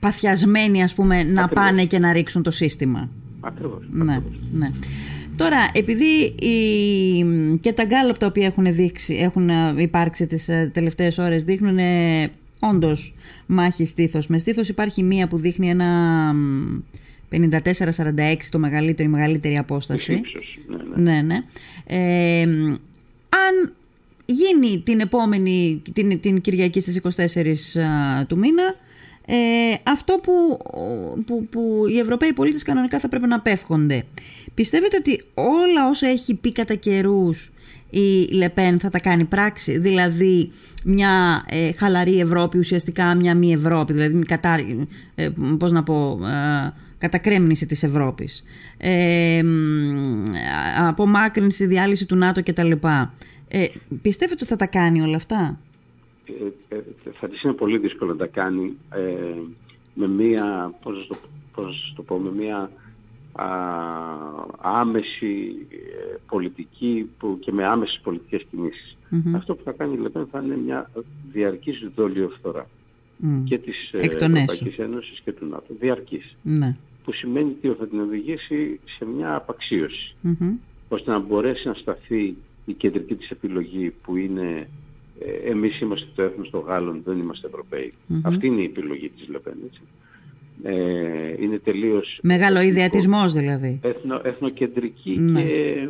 παθιασμένοι 0.00 0.82
ας 0.82 0.94
πούμε 0.94 1.22
να 1.22 1.48
πάνε 1.48 1.84
και 1.84 1.98
να 1.98 2.12
ρίξουν 2.12 2.42
το 2.42 2.50
σύστημα. 2.50 3.08
Ακριβώς. 3.40 3.82
Ναι, 3.92 4.22
ναι. 4.52 4.70
Τώρα, 5.38 5.68
επειδή 5.72 6.34
η, 6.46 7.58
και 7.60 7.72
τα 7.72 7.84
γκάλωπ 7.84 8.18
τα 8.18 8.26
οποία 8.26 8.46
έχουν, 8.46 8.74
δείξει, 8.74 9.14
έχουν 9.14 9.50
υπάρξει 9.78 10.26
τις 10.26 10.48
ε, 10.48 10.70
τελευταίες 10.74 11.18
ώρες 11.18 11.44
δείχνουν 11.44 11.78
ε, 11.78 12.30
όντως 12.60 13.14
μάχη 13.46 13.84
στήθος. 13.84 14.26
Με 14.26 14.38
στήθος 14.38 14.68
υπάρχει 14.68 15.02
μία 15.02 15.28
που 15.28 15.36
δείχνει 15.36 15.68
ένα 15.68 16.32
54-46 17.30 17.36
το 18.50 18.58
μεγαλύτερο, 18.58 19.08
η 19.08 19.12
μεγαλύτερη 19.12 19.58
απόσταση. 19.58 20.20
ναι, 20.96 21.12
ναι. 21.12 21.12
ναι, 21.12 21.22
ναι. 21.22 21.44
Ε, 21.86 22.42
αν 23.28 23.72
γίνει 24.24 24.82
την 24.84 25.00
επόμενη, 25.00 25.82
την, 25.92 26.20
την 26.20 26.40
Κυριακή 26.40 26.80
στις 26.80 27.00
24 27.02 28.24
του 28.26 28.38
μήνα, 28.38 28.74
ε, 29.30 29.74
αυτό 29.82 30.20
που, 30.22 30.58
που, 31.26 31.46
που 31.50 31.84
οι 31.90 31.98
Ευρωπαίοι 31.98 32.32
πολίτες 32.32 32.62
κανονικά 32.62 32.98
θα 32.98 33.08
πρέπει 33.08 33.26
να 33.26 33.36
απέφχονται. 33.36 34.04
Πιστεύετε 34.54 34.96
ότι 34.96 35.22
όλα 35.34 35.88
όσα 35.88 36.06
έχει 36.06 36.34
πει 36.34 36.52
κατά 36.52 36.74
καιρούς 36.74 37.52
η 37.90 38.34
Λεπέν 38.34 38.78
θα 38.78 38.88
τα 38.88 38.98
κάνει 38.98 39.24
πράξη, 39.24 39.78
δηλαδή 39.78 40.50
μια 40.84 41.44
ε, 41.48 41.72
χαλαρή 41.72 42.20
Ευρώπη, 42.20 42.58
ουσιαστικά 42.58 43.14
μια 43.14 43.34
μη 43.34 43.52
Ευρώπη, 43.52 43.92
δηλαδή 43.92 44.18
κατά, 44.18 44.56
ε, 45.14 45.28
πώς 45.58 45.72
να 45.72 45.82
πω, 45.82 46.18
ε, 46.24 46.72
κατακρέμνηση 46.98 47.66
της 47.66 47.82
Ευρώπης, 47.82 48.44
ε, 48.76 49.42
απομάκρυνση, 50.78 51.66
διάλυση 51.66 52.06
του 52.06 52.16
ΝΑΤΟ 52.16 52.42
κτλ. 52.42 52.72
Ε, 53.48 53.66
πιστεύετε 54.02 54.38
ότι 54.40 54.50
θα 54.50 54.56
τα 54.56 54.66
κάνει 54.66 55.00
όλα 55.00 55.16
αυτά; 55.16 55.58
Ε, 56.68 56.76
ε, 56.76 56.82
θα 57.20 57.28
της 57.28 57.42
είναι 57.42 57.52
πολύ 57.52 57.78
δύσκολο 57.78 58.10
να 58.10 58.16
τα 58.16 58.26
κάνει 58.26 58.76
με 59.94 60.08
μία, 60.08 60.74
πώς 60.82 61.10
πώς 61.54 61.92
το 61.96 62.02
πω, 62.02 62.16
με 62.16 62.30
μία 62.30 62.70
άμεση 64.60 65.54
ε, 65.70 66.16
πολιτική 66.28 67.10
που, 67.18 67.38
και 67.40 67.52
με 67.52 67.64
άμεσες 67.66 68.00
πολιτικές 68.02 68.44
Αυτό 69.34 69.54
που 69.54 69.62
θα 69.64 69.72
κάνει 69.72 69.96
λοιπόν 69.96 70.28
θα 70.30 70.42
είναι 70.44 70.56
μια 70.56 70.90
διαρκής 71.32 71.88
δολιοφθορά 71.94 72.66
mm. 73.24 73.42
και 73.44 73.58
της 73.58 73.92
ε, 73.92 73.98
Ευρωπαϊκής 73.98 74.78
Ένωσης 74.78 75.20
και 75.24 75.32
του 75.32 75.46
ΝΑΤΟ. 75.46 75.74
Διαρκής. 75.80 76.36
Ναι. 76.42 76.76
Που 77.04 77.12
σημαίνει 77.12 77.56
ότι 77.58 77.76
θα 77.78 77.86
την 77.86 78.00
οδηγήσει 78.00 78.80
σε 78.98 79.04
μια 79.04 79.34
απαξίωση. 79.34 80.14
Ώστε 80.88 81.10
να 81.10 81.18
μπορέσει 81.18 81.68
να 81.68 81.74
σταθεί 81.74 82.36
η 82.66 82.72
κεντρική 82.72 83.14
της 83.14 83.30
επιλογή 83.30 83.94
που 84.02 84.16
είναι 84.16 84.68
ε, 85.20 85.50
εμείς 85.50 85.80
είμαστε 85.80 86.06
το 86.14 86.22
έθνος 86.22 86.50
των 86.50 86.60
Γάλλων, 86.60 87.00
δεν 87.04 87.18
είμαστε 87.18 87.50
Αυτή 88.22 88.46
είναι 88.46 88.60
η 88.60 88.64
επιλογή 88.64 89.08
της 89.08 89.28
Λεπέν. 89.28 89.56
Ε, 90.62 91.42
είναι 91.42 91.58
τελείως... 91.58 92.18
Μεγάλο 92.22 92.60
ιδεατισμός 92.60 93.32
δηλαδή. 93.32 93.80
Εθνο, 93.82 94.20
εθνοκεντρική 94.24 95.18
ναι. 95.18 95.42
και 95.42 95.48
ε, 95.50 95.88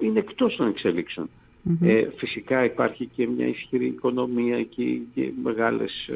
είναι 0.00 0.18
εκτός 0.18 0.56
των 0.56 0.68
εξελιξεων 0.68 1.28
ε, 1.82 2.08
φυσικά 2.16 2.64
υπάρχει 2.64 3.08
και 3.16 3.26
μια 3.26 3.46
ισχυρή 3.46 3.86
οικονομία 3.86 4.62
και, 4.62 4.98
και 5.14 5.30
μεγάλες, 5.42 6.08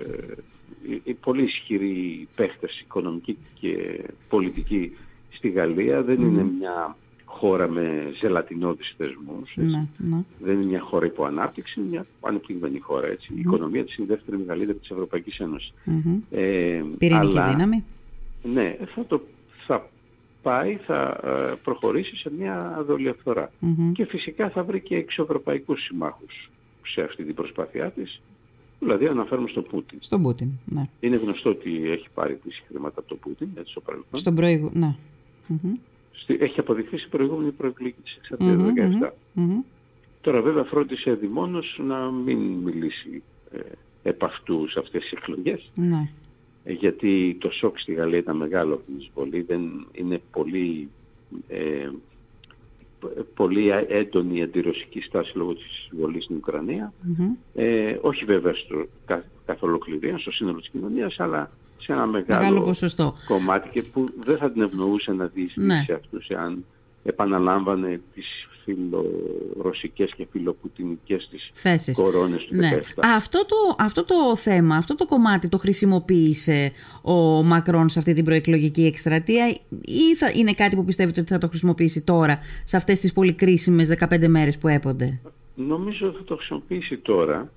ε, 1.06 1.12
πολύ 1.20 1.42
ισχυροί 1.42 2.28
παίχτες 2.34 2.80
οικονομικοί 2.80 3.36
και 3.60 4.00
πολιτικοί 4.28 4.92
στη 5.30 5.48
Γαλλία. 5.48 6.02
Δεν 6.02 6.20
είναι 6.20 6.46
μια 6.58 6.96
χώρα 7.32 7.68
με 7.68 8.12
ζελατινώδεις 8.20 8.94
θεσμούς. 8.96 9.52
Ναι, 9.54 9.86
ναι. 9.96 10.22
Δεν 10.40 10.54
είναι 10.54 10.64
μια 10.64 10.80
χώρα 10.80 11.06
υπό 11.06 11.24
ανάπτυξη, 11.24 11.80
είναι 11.80 11.88
μια 11.88 12.06
ανεπτυγμένη 12.20 12.78
χώρα. 12.78 13.08
Η 13.08 13.40
οικονομία 13.40 13.84
της 13.84 13.96
είναι 13.96 14.06
η 14.10 14.14
δεύτερη 14.14 14.38
μεγαλύτερη 14.38 14.78
της 14.78 14.90
Ευρωπαϊκής 14.90 15.38
Ένωσης. 15.38 15.72
Ε, 16.30 16.82
Πυρηνική 16.98 17.38
αλλά, 17.38 17.48
δύναμη. 17.48 17.84
Ναι, 18.42 18.76
θα, 18.94 19.04
το, 19.06 19.22
θα 19.66 19.88
πάει, 20.42 20.76
θα 20.76 21.20
ε, 21.24 21.54
προχωρήσει 21.64 22.16
σε 22.16 22.30
μια 22.38 22.84
δολιοφθορά. 22.86 23.52
Και 23.92 24.04
φυσικά 24.04 24.50
θα 24.50 24.62
βρει 24.62 24.80
και 24.80 24.96
εξωευρωπαϊκούς 24.96 25.82
συμμάχους 25.82 26.50
σε 26.86 27.02
αυτή 27.02 27.24
την 27.24 27.34
προσπάθειά 27.34 27.90
της. 27.90 28.20
Δηλαδή 28.78 29.06
αναφέρουμε 29.06 29.48
στον 29.48 29.62
Πούτιν. 29.62 29.98
Στον 30.00 30.22
Πούτιν, 30.22 30.48
ναι. 30.64 30.88
Είναι 31.00 31.16
γνωστό 31.16 31.50
ότι 31.50 31.90
έχει 31.90 32.06
πάρει 32.14 32.34
τις 32.34 32.62
χρήματα 32.68 33.00
από 33.00 33.08
τον 33.08 33.18
Πούτιν, 33.18 33.48
έτσι 33.54 33.70
στο 33.70 33.80
παρελθόν. 33.80 34.20
Στον 34.20 34.34
προηγούμενο, 34.34 34.86
ναι 34.86 34.94
έχει 36.26 36.60
αποδειχθεί 36.60 36.98
στην 36.98 37.10
προηγούμενη 37.10 37.50
προεκλογική 37.50 38.00
της 38.02 38.16
εξαρτίας 38.16 38.56
mm-hmm, 38.60 39.02
17. 39.04 39.10
Τώρα 40.20 40.40
βέβαια 40.42 40.64
φρόντισε 40.64 41.12
δημόνος 41.12 41.80
να 41.86 42.10
μην 42.10 42.38
μιλήσει 42.38 43.22
ε, 43.52 43.58
επ' 44.02 44.24
αυτού 44.24 44.68
σε 44.68 44.78
αυτές 44.78 45.02
τις 45.02 45.12
εκλογές. 45.12 45.70
Ναι. 45.74 46.08
Ε, 46.64 46.72
γιατί 46.72 47.36
το 47.40 47.50
σοκ 47.50 47.78
στη 47.78 47.92
Γαλλία 47.92 48.18
ήταν 48.18 48.36
μεγάλο 48.36 48.74
από 48.74 48.82
την 48.84 48.94
εισβολή. 48.98 49.42
Δεν 49.42 49.86
είναι 49.92 50.20
πολύ, 50.32 50.88
ε, 51.48 51.88
πολύ 53.34 53.68
έντονη 53.88 54.38
η 54.38 54.42
αντιρωσική 54.42 55.00
στάση 55.00 55.36
λόγω 55.36 55.54
της 55.54 55.88
εισβολής 55.90 56.24
στην 56.24 56.36
Ουκρανία. 56.36 56.92
Ε, 57.54 57.96
όχι 58.00 58.24
βέβαια 58.24 58.54
στο, 58.54 58.86
καθ' 59.44 59.62
ολοκληρία, 59.62 60.18
στο 60.18 60.30
σύνολο 60.30 60.58
της 60.58 60.68
κοινωνίας, 60.68 61.20
αλλά 61.20 61.50
σε 61.82 61.92
ένα 61.92 62.06
μεγάλο, 62.06 62.42
μεγάλο 62.42 62.62
ποσοστό. 62.62 63.14
κομμάτι 63.26 63.68
και 63.68 63.82
που 63.82 64.08
δεν 64.24 64.36
θα 64.36 64.50
την 64.50 64.62
ευνοούσε 64.62 65.12
να 65.12 65.26
δει 65.26 65.50
ναι. 65.54 65.82
σε 65.86 65.92
αυτούς 65.92 66.28
εάν 66.28 66.64
επαναλάμβανε 67.04 68.00
τις 68.14 68.46
φιλορωσικές 68.64 70.14
και 70.16 70.26
φιλοπουτινικές 70.30 71.28
της 71.30 71.50
Θέσεις. 71.52 71.96
κορώνες 71.96 72.44
του 72.44 72.54
ναι. 72.56 72.80
Αυτό 72.96 73.46
το, 73.46 73.56
αυτό 73.78 74.04
το 74.04 74.36
θέμα, 74.36 74.76
αυτό 74.76 74.94
το 74.94 75.06
κομμάτι 75.06 75.48
το 75.48 75.58
χρησιμοποίησε 75.58 76.72
ο 77.02 77.42
Μακρόν 77.42 77.88
σε 77.88 77.98
αυτή 77.98 78.12
την 78.12 78.24
προεκλογική 78.24 78.84
εκστρατεία 78.84 79.56
ή 79.84 80.14
θα, 80.16 80.30
είναι 80.34 80.52
κάτι 80.52 80.76
που 80.76 80.84
πιστεύετε 80.84 81.20
ότι 81.20 81.32
θα 81.32 81.38
το 81.38 81.48
χρησιμοποιήσει 81.48 82.02
τώρα 82.02 82.38
σε 82.64 82.76
αυτές 82.76 83.00
τις 83.00 83.12
πολύ 83.12 83.32
κρίσιμες 83.32 83.94
15 83.98 84.26
μέρες 84.28 84.58
που 84.58 84.68
έπονται; 84.68 85.20
Νομίζω 85.54 86.06
ότι 86.06 86.16
θα 86.16 86.24
το 86.24 86.36
χρησιμοποιήσει 86.36 86.96
τώρα 86.96 87.50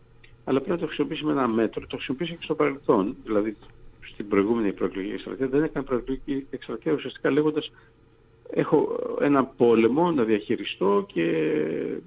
αλλά 0.45 0.57
πρέπει 0.59 0.71
να 0.71 0.77
το 0.77 0.85
χρησιμοποιήσει 0.85 1.25
με 1.25 1.31
ένα 1.31 1.47
μέτρο. 1.47 1.81
Το 1.87 1.95
χρησιμοποιήσει 1.95 2.31
και 2.31 2.43
στο 2.43 2.55
παρελθόν. 2.55 3.15
Δηλαδή 3.23 3.55
στην 4.15 4.27
προηγούμενη 4.27 4.71
προεκλογική 4.71 5.13
εκστρατεία 5.13 5.47
δεν 5.47 5.63
έκανε 5.63 5.85
προεκλογική 5.85 6.45
εκστρατεία 6.49 6.93
ουσιαστικά 6.93 7.31
λέγοντας 7.31 7.71
έχω 8.53 8.99
ένα 9.21 9.43
πόλεμο 9.43 10.11
να 10.11 10.23
διαχειριστώ 10.23 11.05
και 11.13 11.51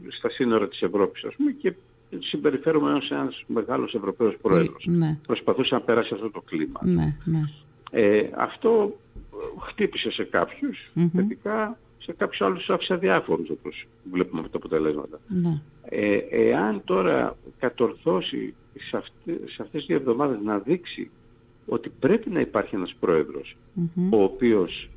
στα 0.09 0.31
σύνορα 0.31 0.69
της 0.69 0.83
Ευρώπης 0.83 1.25
ας 1.25 1.35
πούμε 1.35 1.51
και 1.51 1.73
συμπεριφέρομαι 2.19 2.93
ως 2.93 3.11
ένας 3.11 3.45
μεγάλος 3.47 3.95
Ευρωπαίος 3.95 4.37
Πρόεδρος. 4.43 4.85
Ναι. 4.87 5.19
Προσπαθούσα 5.27 5.75
να 5.75 5.81
περάσει 5.81 6.15
αυτό 6.15 6.31
το 6.31 6.41
κλίμα. 6.41 6.81
Ναι, 6.83 7.17
ναι. 7.25 7.41
Ε, 7.91 8.29
αυτό 8.37 8.97
χτύπησε 9.61 10.11
σε 10.11 10.25
κάποιους, 10.25 10.91
mm 10.97 11.09
θετικά, 11.15 11.79
σε 11.99 12.13
κάποιους 12.13 12.41
άλλους 12.41 12.71
άφησε 12.71 12.95
αδιάφορους 12.95 13.51
όπως 13.51 13.87
βλέπουμε 14.11 14.41
αυτά 14.41 14.59
τα 14.59 14.59
αποτελέσματα. 14.65 15.21
Ναι. 15.29 15.61
Ε, 15.89 16.17
εάν 16.31 16.83
τώρα 16.85 17.37
κατορθώσει 17.59 18.55
σε, 18.79 18.97
αυτές, 18.97 19.35
σε 19.35 19.63
αυτές 19.63 19.71
τις 19.71 19.87
δύο 19.87 19.97
εβδομάδες 19.97 20.39
να 20.45 20.59
δείξει 20.59 21.11
ότι 21.69 21.93
πρέπει 22.01 22.31
να 22.31 22.41
υπάρχει 22.41 22.75
ένας 22.75 22.95
πρόεδρος 23.01 23.57
ο 24.11 24.23
οποίος 24.23 24.89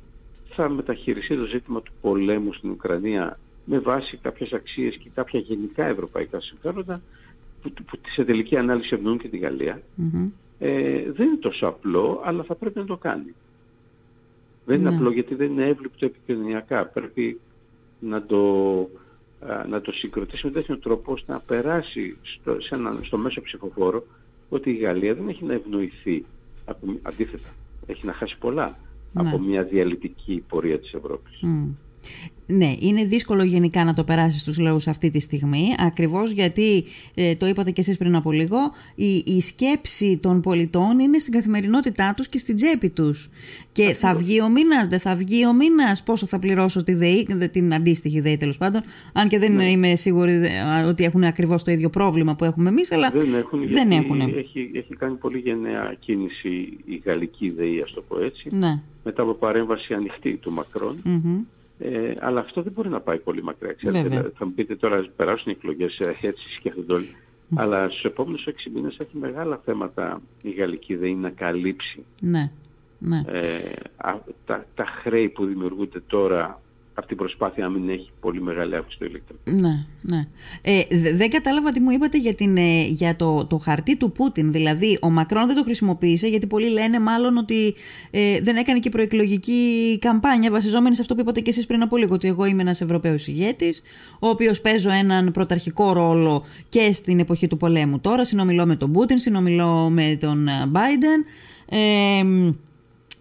θα 0.48 0.68
μεταχειριστεί 0.68 1.36
το 1.36 1.44
ζήτημα 1.44 1.82
του 1.82 1.92
πολέμου 2.00 2.52
στην 2.52 2.70
Ουκρανία 2.70 3.38
με 3.64 3.78
βάση 3.78 4.16
κάποιες 4.16 4.52
αξίες 4.52 4.96
και 4.96 5.08
κάποια 5.14 5.40
γενικά 5.40 5.86
ευρωπαϊκά 5.86 6.40
συμφέροντα 6.40 7.00
που, 7.62 7.72
που 7.72 7.98
σε 8.08 8.24
τελική 8.24 8.56
ανάλυση 8.56 8.94
ευνοούν 8.94 9.18
και 9.18 9.28
τη 9.28 9.38
γαλλια 9.38 9.82
ε, 10.58 11.12
δεν 11.12 11.26
είναι 11.26 11.36
τόσο 11.36 11.66
απλό, 11.66 12.20
αλλά 12.24 12.42
θα 12.42 12.54
πρέπει 12.54 12.78
να 12.78 12.84
το 12.84 12.96
κάνει. 12.96 13.34
Δεν 14.64 14.80
είναι 14.80 14.90
ναι. 14.90 14.96
απλό 14.96 15.10
γιατί 15.10 15.34
δεν 15.34 15.50
είναι 15.50 15.66
εύληπτο 15.66 16.04
επικοινωνιακά. 16.04 16.86
Πρέπει 16.86 17.40
να 18.00 18.22
το, 18.22 18.88
να 19.68 19.80
το 19.80 19.92
συγκροτήσει 19.92 20.46
με 20.46 20.52
τέτοιο 20.52 20.78
τρόπο 20.78 21.12
ώστε 21.12 21.32
να 21.32 21.40
περάσει 21.40 22.16
στο, 22.22 22.60
σε 22.60 22.74
ένα, 22.74 22.98
στο 23.02 23.16
μέσο 23.18 23.42
ψηφοφόρο 23.42 24.04
ότι 24.48 24.70
η 24.70 24.76
Γαλλία 24.76 25.14
δεν 25.14 25.28
έχει 25.28 25.44
να 25.44 25.52
ευνοηθεί. 25.52 26.24
Από, 26.64 26.86
αντίθετα, 27.02 27.48
έχει 27.86 28.06
να 28.06 28.12
χάσει 28.12 28.36
πολλά 28.38 28.76
ναι. 29.12 29.28
από 29.28 29.38
μια 29.38 29.62
διαλυτική 29.62 30.44
πορεία 30.48 30.78
της 30.78 30.92
Ευρώπης. 30.92 31.40
Ναι, 32.52 32.74
είναι 32.78 33.04
δύσκολο 33.04 33.42
γενικά 33.42 33.84
να 33.84 33.94
το 33.94 34.04
περάσεις 34.04 34.40
στους 34.40 34.58
λαούς 34.58 34.86
αυτή 34.86 35.10
τη 35.10 35.20
στιγμή, 35.20 35.74
ακριβώς 35.78 36.30
γιατί, 36.30 36.84
ε, 37.14 37.32
το 37.32 37.46
είπατε 37.46 37.70
και 37.70 37.80
εσείς 37.80 37.96
πριν 37.96 38.16
από 38.16 38.32
λίγο, 38.32 38.56
η, 38.94 39.22
η 39.26 39.40
σκέψη 39.40 40.16
των 40.16 40.40
πολιτών 40.40 40.98
είναι 40.98 41.18
στην 41.18 41.32
καθημερινότητά 41.32 42.14
τους 42.16 42.28
και 42.28 42.38
στην 42.38 42.56
τσέπη 42.56 42.90
τους. 42.90 43.30
Και 43.72 43.94
θα 43.94 44.14
βγει 44.14 44.40
ο 44.40 44.48
μήνας, 44.48 44.88
δεν 44.88 44.98
θα 44.98 45.14
βγει 45.14 45.46
ο 45.46 45.52
μήνας, 45.52 46.02
πόσο 46.02 46.26
θα 46.26 46.38
πληρώσω 46.38 46.84
τη 46.84 46.94
ΔΕΗ, 46.94 47.26
την 47.50 47.74
αντίστοιχη 47.74 48.20
ΔΕΗ 48.20 48.36
τέλος 48.36 48.58
πάντων, 48.58 48.82
αν 49.12 49.28
και 49.28 49.38
δεν 49.38 49.52
ναι. 49.54 49.70
είμαι 49.70 49.94
σίγουρη 49.94 50.40
ότι 50.86 51.04
έχουν 51.04 51.24
ακριβώς 51.24 51.62
το 51.62 51.70
ίδιο 51.70 51.90
πρόβλημα 51.90 52.34
που 52.34 52.44
έχουμε 52.44 52.68
εμείς, 52.68 52.92
αλλά 52.92 53.10
δεν 53.10 53.34
έχουν. 53.34 53.68
Δεν 53.68 53.90
έχουν. 53.90 54.20
Έχει, 54.20 54.70
έχει 54.74 54.94
κάνει 54.98 55.14
πολύ 55.14 55.38
γενναία 55.38 55.96
κίνηση 56.00 56.78
η 56.84 57.02
γαλλική 57.04 57.50
ΔΕΗ, 57.50 57.80
ας 57.80 57.92
το 57.92 58.02
πω 58.08 58.22
έτσι, 58.24 58.48
ναι. 58.50 58.80
μετά 59.04 59.22
από 59.22 59.32
παρέμβαση 59.32 59.94
ανοιχτή 59.94 60.36
του 60.36 60.52
Μακρόν. 60.52 60.96
Ε, 61.84 62.14
αλλά 62.20 62.40
αυτό 62.40 62.62
δεν 62.62 62.72
μπορεί 62.72 62.88
να 62.88 63.00
πάει 63.00 63.18
πολύ 63.18 63.42
μακριά. 63.42 63.72
Ξέρετε, 63.72 64.32
θα 64.36 64.46
μου 64.46 64.52
πείτε 64.52 64.76
τώρα, 64.76 65.06
περάσουν 65.16 65.52
οι 65.52 65.56
εκλογές, 65.58 66.00
ε, 66.00 66.16
έτσι 66.20 66.52
σκέφτονται 66.52 66.92
όλοι. 66.92 67.06
Αλλά 67.54 67.88
στους 67.88 68.04
επόμενους 68.04 68.46
έξι 68.46 68.70
μήνες 68.70 68.98
έχει 68.98 69.16
μεγάλα 69.16 69.60
θέματα 69.64 70.22
η 70.42 70.50
γαλλική 70.50 70.96
ΔΕΗ 70.96 71.14
να 71.14 71.30
καλύψει. 71.30 72.04
Ναι. 72.20 72.50
ναι. 72.98 73.22
Ε, 73.26 73.58
τα, 74.46 74.66
τα 74.74 74.84
χρέη 74.84 75.28
που 75.28 75.44
δημιουργούνται 75.44 76.00
τώρα 76.00 76.60
αυτή 76.94 77.08
την 77.08 77.16
προσπάθεια 77.16 77.64
να 77.64 77.70
μην 77.70 77.88
έχει 77.88 78.10
πολύ 78.20 78.42
μεγάλη 78.42 78.76
αύξηση 78.76 78.96
στο 78.96 79.04
ηλεκτρικό. 79.04 79.40
Ναι, 79.44 79.86
ναι. 80.00 80.26
Ε, 80.62 81.14
δεν 81.14 81.30
κατάλαβα 81.30 81.72
τι 81.72 81.80
μου 81.80 81.90
είπατε 81.90 82.18
για, 82.18 82.34
την, 82.34 82.56
ε, 82.56 82.86
για 82.86 83.16
το, 83.16 83.46
το 83.46 83.58
χαρτί 83.58 83.96
του 83.96 84.12
Πούτιν. 84.12 84.52
Δηλαδή, 84.52 84.98
ο 85.02 85.10
Μακρόν 85.10 85.46
δεν 85.46 85.56
το 85.56 85.62
χρησιμοποίησε, 85.62 86.28
γιατί 86.28 86.46
πολλοί 86.46 86.68
λένε 86.68 87.00
μάλλον 87.00 87.36
ότι 87.36 87.74
ε, 88.10 88.40
δεν 88.40 88.56
έκανε 88.56 88.78
και 88.78 88.90
προεκλογική 88.90 89.98
καμπάνια, 90.00 90.50
βασιζόμενη 90.50 90.94
σε 90.94 91.02
αυτό 91.02 91.14
που 91.14 91.20
είπατε 91.20 91.40
και 91.40 91.50
εσείς 91.50 91.66
πριν 91.66 91.82
από 91.82 91.96
λίγο, 91.96 92.14
ότι 92.14 92.28
εγώ 92.28 92.44
είμαι 92.44 92.62
ένας 92.62 92.80
Ευρωπαίος 92.80 93.26
ηγέτης, 93.26 93.82
ο 94.18 94.28
οποίος 94.28 94.60
παίζω 94.60 94.90
έναν 94.90 95.30
πρωταρχικό 95.30 95.92
ρόλο 95.92 96.44
και 96.68 96.92
στην 96.92 97.18
εποχή 97.18 97.46
του 97.46 97.56
πολέμου. 97.56 98.00
Τώρα 98.00 98.24
συνομιλώ 98.24 98.66
με 98.66 98.76
τον 98.76 98.92
Πούτιν, 98.92 99.18
συνομιλώ 99.18 99.90
με 99.90 100.16
τον 100.20 100.48
Biden. 100.72 101.24
Ε, 101.68 102.22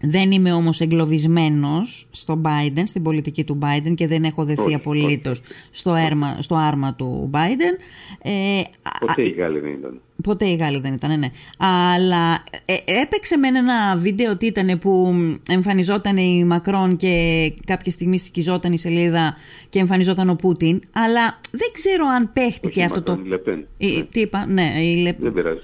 δεν 0.02 0.32
είμαι 0.32 0.54
όμως 0.54 0.82
εγκλωβισμένος 0.82 2.08
στο 2.12 2.42
Biden, 2.44 2.84
στην 2.84 3.04
πολιτική 3.04 3.44
του 3.44 3.60
Biden 3.62 3.94
και 3.96 4.08
δεν 4.08 4.24
έχω 4.24 4.46
δεθεί 4.46 4.74
απολύτως 4.74 5.42
στο, 5.72 5.96
στο 6.40 6.56
άρμα 6.56 6.94
του 6.94 7.30
Biden. 7.34 7.84
Ε, 8.22 8.62
ποτέ 9.00 9.22
οι 9.22 9.30
Γάλλοι 9.30 9.60
δεν 9.60 9.72
ήταν. 9.72 10.00
Ποτέ 10.24 10.46
οι 10.46 10.56
Γάλλοι 10.56 10.80
δεν 10.80 10.94
ήταν, 10.94 11.20
ναι. 11.20 11.28
Αλλά 11.58 12.44
ε, 12.66 12.74
έπαιξε 13.02 13.38
με 13.38 13.48
ένα 13.48 13.96
βίντεο 13.96 14.38
τι 14.38 14.46
ήταν 14.46 14.80
που 14.80 15.16
εμφανιζόταν 15.50 16.18
η 16.18 16.44
Μακρόν 16.46 16.96
και 16.96 17.54
κάποια 17.66 17.92
στιγμή 17.92 18.18
σκιζόταν 18.18 18.74
η 18.74 18.78
σελίδα 18.78 19.36
και 19.70 19.80
εμφανιζόταν 19.80 20.30
ο 20.30 20.36
Πούτιν. 20.36 20.80
Αλλά 20.92 21.40
δεν 21.52 21.70
ξέρω 21.72 22.06
αν 22.08 22.34
παίχτηκε 22.34 22.84
αυτό 22.84 23.02
το... 23.02 23.20
Η, 23.78 24.04
τι 24.12 24.20
είπα, 24.20 24.46
ναι. 24.46 24.74
Η 24.82 24.96
Λε... 24.96 25.16
Δεν 25.20 25.34
πειράζει. 25.34 25.60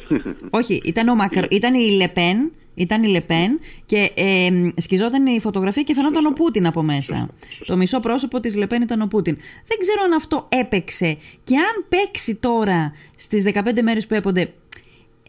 Όχι, 0.49 0.81
ήταν, 0.85 1.07
ο 1.07 1.15
Μακρ... 1.15 1.43
ήταν 1.49 1.73
η 1.73 1.91
Λεπέν 1.91 2.51
ήταν 2.77 3.03
η 3.03 3.07
Λεπέν 3.07 3.59
και 3.85 4.11
ε, 4.15 4.49
σκιζόταν 4.81 5.25
η 5.25 5.39
φωτογραφία 5.39 5.83
και 5.83 5.93
φαινόταν 5.93 6.25
ο 6.25 6.31
Πούτιν 6.31 6.67
από 6.67 6.83
μέσα. 6.83 7.29
Το 7.65 7.77
μισό 7.77 7.99
πρόσωπο 7.99 8.39
της 8.39 8.55
Λεπέν 8.55 8.81
ήταν 8.81 9.01
ο 9.01 9.07
Πούτιν. 9.07 9.35
Δεν 9.67 9.77
ξέρω 9.79 10.03
αν 10.05 10.13
αυτό 10.13 10.45
έπαιξε 10.49 11.17
και 11.43 11.55
αν 11.55 11.85
παίξει 11.89 12.35
τώρα 12.35 12.93
στις 13.15 13.43
15 13.53 13.81
μέρες 13.81 14.07
που 14.07 14.13
έπονται 14.13 14.53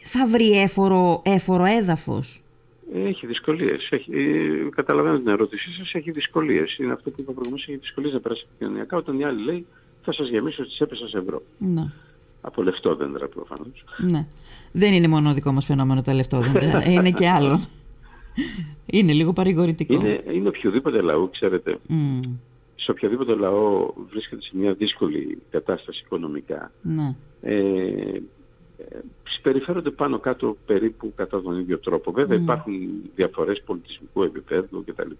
θα 0.02 0.26
βρει 0.26 0.50
έφορο, 0.50 1.22
έφορο 1.24 1.64
έδαφος. 1.64 2.40
Έχει 2.94 3.26
δυσκολίες. 3.26 3.88
Έχει, 3.90 4.12
ε, 4.12 4.68
καταλαβαίνω 4.70 5.18
την 5.18 5.28
ερώτησή 5.28 5.72
σας. 5.72 5.94
Έχει 5.94 6.10
δυσκολίες. 6.10 6.76
Είναι 6.76 6.92
αυτό 6.92 7.10
που 7.10 7.20
είπα 7.20 7.32
προηγουμένως. 7.32 7.68
Έχει 7.68 7.76
δυσκολίες 7.76 8.12
να 8.12 8.20
περάσει 8.20 8.46
κοινωνιακά. 8.58 8.96
Όταν 8.96 9.18
η 9.18 9.24
άλλη 9.24 9.44
λέει 9.44 9.66
θα 10.02 10.12
σας 10.12 10.28
γεμίσω 10.28 10.64
τις 10.64 10.80
έπεσα 10.80 11.08
σε 11.08 11.18
ευρώ. 11.18 11.42
Ναι. 11.58 11.92
Από 12.40 12.62
λεφτόδεντρα 12.62 13.28
προφανώς. 13.28 13.84
Ναι. 14.10 14.26
Δεν 14.72 14.92
είναι 14.92 15.08
μόνο 15.08 15.34
δικό 15.34 15.52
μας 15.52 15.64
φαινόμενο 15.64 16.02
τα 16.02 16.14
λεφτόδεντρα. 16.14 16.84
είναι 16.90 17.10
και 17.10 17.28
άλλο. 17.28 17.60
Είναι 18.86 19.12
λίγο 19.12 19.32
παρηγορητικό. 19.32 19.94
Είναι, 19.94 20.20
είναι 20.32 20.48
οποιοδήποτε 20.48 21.00
λαό, 21.00 21.28
ξέρετε. 21.28 21.78
Mm. 21.88 22.28
Σε 22.76 22.90
οποιοδήποτε 22.90 23.34
λαό 23.34 23.92
βρίσκεται 24.10 24.42
σε 24.42 24.50
μια 24.52 24.72
δύσκολη 24.72 25.38
κατάσταση 25.50 26.02
οικονομικά. 26.04 26.72
Ναι. 26.82 27.14
Ε, 27.42 28.20
συμπεριφέρονται 29.28 29.90
πάνω 29.90 30.18
κάτω 30.18 30.56
περίπου 30.66 31.12
κατά 31.16 31.42
τον 31.42 31.60
ίδιο 31.60 31.78
τρόπο. 31.78 32.12
Βέβαια 32.12 32.38
mm. 32.38 32.42
υπάρχουν 32.42 32.74
διαφορές 33.14 33.62
πολιτισμικού 33.62 34.22
επίπεδου 34.22 34.84
κτλ. 34.84 35.10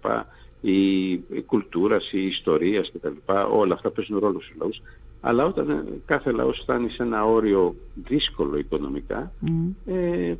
Η, 0.61 1.11
η 1.11 1.41
κουλτούρας, 1.45 2.11
η 2.11 2.25
ιστορίας 2.25 2.91
κτλ. 2.91 3.33
Όλα 3.51 3.73
αυτά 3.73 3.89
παίζουν 3.89 4.19
ρόλο 4.19 4.41
στους 4.41 4.55
λαούς. 4.59 4.81
Αλλά 5.21 5.45
όταν 5.45 5.85
κάθε 6.05 6.31
λαός 6.31 6.59
φτάνει 6.59 6.89
σε 6.89 7.03
ένα 7.03 7.25
όριο 7.25 7.75
δύσκολο 8.07 8.57
οικονομικά, 8.57 9.31
ε, 9.85 10.33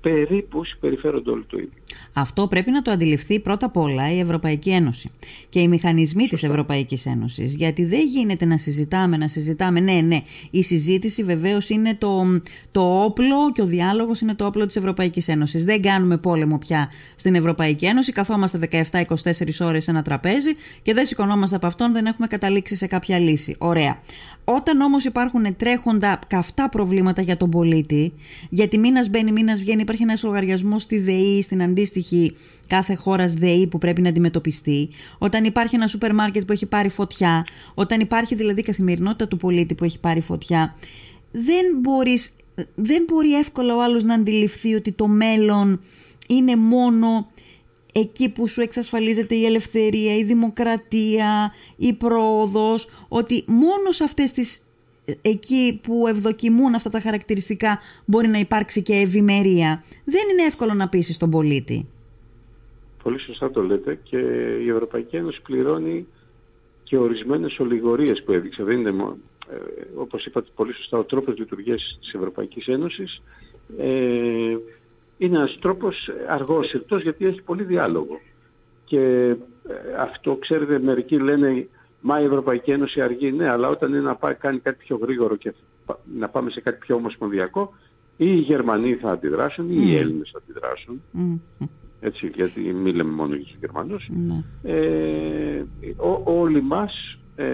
περίπου 0.00 0.64
συμπεριφέρονται 0.64 1.30
όλοι 1.30 1.44
το 1.46 1.56
ίδιο. 1.58 1.70
Αυτό 2.12 2.46
πρέπει 2.48 2.70
να 2.70 2.82
το 2.82 2.90
αντιληφθεί 2.90 3.40
πρώτα 3.40 3.66
απ' 3.66 3.76
όλα 3.76 4.12
η 4.12 4.18
Ευρωπαϊκή 4.18 4.70
Ένωση 4.70 5.10
και 5.48 5.60
οι 5.60 5.68
μηχανισμοί 5.68 6.20
Σωστά. 6.22 6.36
της 6.36 6.48
Ευρωπαϊκής 6.48 7.06
Ένωσης. 7.06 7.54
Γιατί 7.54 7.84
δεν 7.84 8.00
γίνεται 8.06 8.44
να 8.44 8.56
συζητάμε, 8.56 9.16
να 9.16 9.28
συζητάμε. 9.28 9.80
Ναι, 9.80 10.00
ναι, 10.00 10.20
η 10.50 10.62
συζήτηση 10.62 11.22
βεβαίως 11.22 11.68
είναι 11.68 11.94
το, 11.94 12.40
το 12.70 13.02
όπλο 13.04 13.52
και 13.52 13.62
ο 13.62 13.66
διάλογος 13.66 14.20
είναι 14.20 14.34
το 14.34 14.46
όπλο 14.46 14.66
της 14.66 14.76
Ευρωπαϊκής 14.76 15.28
Ένωσης. 15.28 15.64
Δεν 15.64 15.82
κάνουμε 15.82 16.16
πόλεμο 16.16 16.58
πια 16.58 16.90
στην 17.16 17.34
Ευρωπαϊκή 17.34 17.86
Ένωση. 17.86 18.12
Καθόμαστε 18.12 18.68
17-24 18.92 19.04
ώρες 19.60 19.84
σε 19.84 19.90
ένα 19.90 20.02
τραπέζι 20.02 20.50
και 20.82 20.94
δεν 20.94 21.06
σηκωνόμαστε 21.06 21.56
από 21.56 21.66
αυτόν, 21.66 21.92
δεν 21.92 22.06
έχουμε 22.06 22.26
καταλήξει 22.26 22.76
σε 22.76 22.86
κάποια 22.86 23.18
λύση. 23.18 23.56
Ωραία. 23.58 24.00
Όταν 24.48 24.80
όμως 24.80 25.04
υπάρχουν 25.04 25.56
τρέχοντα 25.56 26.18
καυτά 26.26 26.68
προβλήματα 26.68 27.22
για 27.22 27.36
τον 27.36 27.50
πολίτη, 27.50 28.12
γιατί 28.48 28.78
μήνας 28.78 29.08
μπαίνει, 29.08 29.32
μήνας 29.32 29.60
βγαίνει, 29.60 29.80
υπάρχει 29.80 30.02
ένας 30.02 30.22
λογαριασμός 30.22 30.82
στη 30.82 30.98
ΔΕΗ, 30.98 31.42
στην 31.42 31.62
αντίστοιχη 31.62 32.36
κάθε 32.66 32.94
χώρας 32.94 33.34
ΔΕΗ 33.34 33.66
που 33.66 33.78
πρέπει 33.78 34.00
να 34.00 34.08
αντιμετωπιστεί, 34.08 34.88
όταν 35.18 35.44
υπάρχει 35.44 35.74
ένα 35.74 35.86
σούπερ 35.86 36.14
μάρκετ 36.14 36.44
που 36.44 36.52
έχει 36.52 36.66
πάρει 36.66 36.88
φωτιά, 36.88 37.46
όταν 37.74 38.00
υπάρχει 38.00 38.34
δηλαδή 38.34 38.60
η 38.60 38.62
καθημερινότητα 38.62 39.28
του 39.28 39.36
πολίτη 39.36 39.74
που 39.74 39.84
έχει 39.84 40.00
πάρει 40.00 40.20
φωτιά, 40.20 40.74
δεν, 41.32 41.64
μπορείς, 41.80 42.30
δεν 42.74 43.04
μπορεί 43.08 43.34
εύκολα 43.34 43.76
ο 43.76 43.82
άλλος 43.82 44.04
να 44.04 44.14
αντιληφθεί 44.14 44.74
ότι 44.74 44.92
το 44.92 45.06
μέλλον 45.06 45.80
είναι 46.28 46.56
μόνο 46.56 47.26
εκεί 47.98 48.32
που 48.32 48.48
σου 48.48 48.60
εξασφαλίζεται 48.60 49.34
η 49.34 49.44
ελευθερία, 49.44 50.16
η 50.16 50.24
δημοκρατία, 50.24 51.52
η 51.76 51.92
πρόοδος, 51.92 52.88
ότι 53.08 53.44
μόνος 53.46 53.96
σε 53.96 54.04
αυτές 54.04 54.32
τις 54.32 54.62
εκεί 55.22 55.80
που 55.82 56.06
ευδοκιμούν 56.06 56.74
αυτά 56.74 56.90
τα 56.90 57.00
χαρακτηριστικά 57.00 57.80
μπορεί 58.04 58.28
να 58.28 58.38
υπάρξει 58.38 58.82
και 58.82 58.94
ευημερία. 58.94 59.84
Δεν 60.04 60.22
είναι 60.32 60.42
εύκολο 60.42 60.74
να 60.74 60.88
πείσει 60.88 61.18
τον 61.18 61.30
πολίτη. 61.30 61.88
Πολύ 63.02 63.18
σωστά 63.18 63.50
το 63.50 63.62
λέτε 63.62 63.98
και 64.02 64.18
η 64.64 64.68
Ευρωπαϊκή 64.68 65.16
Ένωση 65.16 65.42
πληρώνει 65.42 66.06
και 66.84 66.98
ορισμένες 66.98 67.58
ολιγορίες 67.58 68.22
που 68.22 68.32
έδειξε. 68.32 68.62
Δεν 68.62 68.78
είναι 68.78 68.92
μόνο, 68.92 69.16
ε, 69.50 69.56
όπως 69.94 70.26
είπατε 70.26 70.48
πολύ 70.54 70.72
σωστά, 70.72 70.98
ο 70.98 71.02
τρόπος 71.04 71.38
λειτουργίας 71.38 71.98
της 72.00 72.12
Ευρωπαϊκής 72.14 72.66
Ένωσης 72.66 73.22
ε, 73.78 74.56
είναι 75.18 75.36
ένας 75.36 75.58
τρόπος 75.60 76.10
αργός, 76.28 76.74
γιατί 77.02 77.26
έχει 77.26 77.42
πολύ 77.42 77.62
διάλογο. 77.62 78.20
Και 78.84 78.98
ε, 78.98 79.34
αυτό, 79.98 80.34
ξέρετε, 80.34 80.78
μερικοί 80.78 81.18
λένε 81.18 81.66
Μα 82.08 82.20
η 82.20 82.24
Ευρωπαϊκή 82.24 82.70
Ένωση 82.70 83.00
αργεί, 83.00 83.32
ναι, 83.32 83.48
αλλά 83.48 83.68
όταν 83.68 83.90
είναι 83.90 84.00
να 84.00 84.14
πάει, 84.14 84.34
κάνει 84.34 84.58
κάτι 84.58 84.76
πιο 84.84 84.98
γρήγορο 85.02 85.36
και 85.36 85.54
να 86.18 86.28
πάμε 86.28 86.50
σε 86.50 86.60
κάτι 86.60 86.78
πιο 86.78 86.94
ομοσπονδιακό, 86.94 87.74
ή 88.16 88.26
οι 88.26 88.38
Γερμανοί 88.38 88.94
θα 88.94 89.10
αντιδράσουν 89.10 89.70
ή 89.70 89.76
οι 89.78 89.96
Έλληνες 89.96 90.30
θα 90.32 90.38
αντιδράσουν. 90.42 91.02
Έτσι, 92.00 92.30
γιατί 92.34 92.60
μην 92.60 92.94
λέμε 92.94 93.10
μόνο 93.12 93.34
για 93.34 93.44
τους 93.44 93.56
Γερμανούς. 93.60 94.08
Ναι. 94.08 94.42
Ε, 94.62 95.64
όλοι 96.24 96.62
μας, 96.62 97.18
ε, 97.36 97.46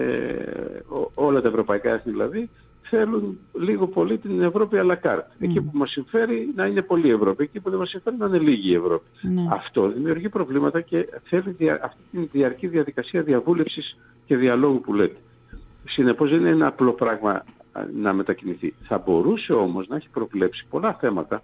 όλα 1.13 1.41
τα 1.41 1.47
ευρωπαϊκά 1.47 1.93
έθνη 1.93 2.11
δηλαδή, 2.11 2.49
θέλουν 2.95 3.37
λίγο 3.59 3.87
πολύ 3.87 4.17
την 4.17 4.41
Ευρώπη 4.41 4.77
à 4.79 4.85
la 4.85 4.95
carte. 5.03 5.27
Εκεί 5.39 5.61
που 5.61 5.77
μας 5.77 5.91
συμφέρει 5.91 6.49
να 6.55 6.65
είναι 6.65 6.81
πολύ 6.81 7.09
Ευρώπη, 7.09 7.43
εκεί 7.43 7.59
που 7.59 7.69
δεν 7.69 7.79
μας 7.79 7.89
συμφέρει 7.89 8.15
να 8.19 8.25
είναι 8.25 8.37
λίγη 8.37 8.71
η 8.71 8.75
Ευρώπη. 8.75 9.05
Ναι. 9.21 9.47
Αυτό 9.49 9.89
δημιουργεί 9.89 10.29
προβλήματα 10.29 10.81
και 10.81 11.09
θέλει 11.23 11.71
αυτή 11.71 12.01
τη 12.11 12.19
διαρκή 12.19 12.67
διαδικασία 12.67 13.21
διαβούλευσης 13.21 13.97
και 14.25 14.35
διαλόγου 14.37 14.81
που 14.81 14.93
λέτε. 14.93 15.15
Συνεπώς 15.87 16.29
δεν 16.29 16.39
είναι 16.39 16.49
ένα 16.49 16.67
απλό 16.67 16.91
πράγμα 16.91 17.45
να 18.01 18.13
μετακινηθεί. 18.13 18.73
Θα 18.83 18.97
μπορούσε 19.05 19.53
όμως 19.53 19.87
να 19.87 19.95
έχει 19.95 20.09
προβλέψει 20.09 20.65
πολλά 20.69 20.93
θέματα 20.93 21.43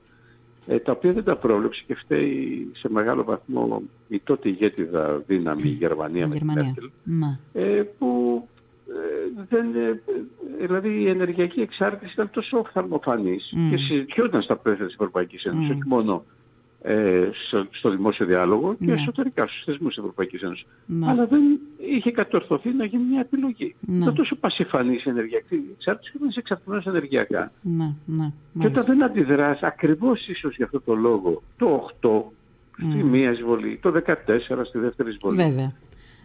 ε, 0.67 0.79
τα 0.79 0.91
οποία 0.91 1.13
δεν 1.13 1.23
τα 1.23 1.35
πρόβλεψε 1.35 1.83
και 1.88 1.95
φταίει 1.95 2.71
σε 2.75 2.89
μεγάλο 2.91 3.23
βαθμό 3.23 3.81
η 4.07 4.19
τότε 4.19 4.49
ηγέτιδα 4.49 5.21
δύναμη 5.27 5.62
η 5.63 5.67
Γερμανία, 5.67 6.27
με 6.27 6.35
την 6.35 6.91
ναι. 7.03 7.39
ε, 7.53 7.83
που 7.97 8.41
ε, 8.55 8.59
δεν, 9.49 9.65
ε, 9.75 10.02
δηλαδή 10.60 11.02
η 11.02 11.10
ενεργειακή 11.10 11.62
εξάρτηση 11.62 12.13
ήταν 12.13 12.30
τόσο 12.32 12.58
οφθαλμοφανής 12.58 13.54
mm. 13.56 13.69
και 13.69 13.78
συζητιόταν 13.78 14.41
στα 14.41 14.56
πλαίσια 14.56 14.86
της 14.86 14.93
Ευρωπαϊκής 14.93 15.43
Ένωσης, 15.43 15.69
mm. 15.69 15.71
όχι 15.71 15.88
μόνο 15.88 16.23
ε, 16.82 17.30
στο, 17.47 17.67
στο, 17.71 17.89
δημόσιο 17.89 18.25
διάλογο 18.25 18.73
και 18.73 18.86
ναι. 18.86 18.93
εσωτερικά 18.93 19.47
στους 19.47 19.63
θεσμούς 19.63 19.88
της 19.88 19.97
Ευρωπαϊκής 19.97 20.41
Ένωσης. 20.41 20.65
Ναι. 20.86 21.10
Αλλά 21.10 21.25
δεν 21.25 21.41
είχε 21.78 22.12
κατορθωθεί 22.12 22.69
να 22.69 22.86
γίνει 22.86 23.04
μια 23.04 23.19
επιλογή. 23.19 23.75
Ναι. 23.80 23.97
Ήταν 23.97 24.13
τόσο 24.13 24.36
πασιφανής 24.36 25.06
η 25.06 25.10
ενεργειακή 25.10 25.62
εξάρτηση 25.78 26.12
και 26.12 26.17
δεν 26.19 26.30
είσαι 26.30 26.39
εξαρτημένος 26.39 26.86
ενεργειακά. 26.86 27.52
Ναι, 27.62 27.93
ναι, 28.06 28.32
και 28.60 28.67
όταν 28.67 28.84
δεν 28.84 29.04
αντιδράς, 29.04 29.62
ακριβώς 29.62 30.28
ίσως 30.28 30.56
για 30.56 30.65
αυτό 30.65 30.82
το 30.82 30.95
λόγο, 30.95 31.41
το 31.58 31.89
8 32.02 32.21
στη 32.78 33.04
μία 33.04 33.32
εισβολή, 33.32 33.80
το 33.82 33.91
14 33.91 34.65
στη 34.65 34.80
δεύτερη 34.80 35.10
εισβολή. 35.10 35.36
Βέβαια. 35.36 35.73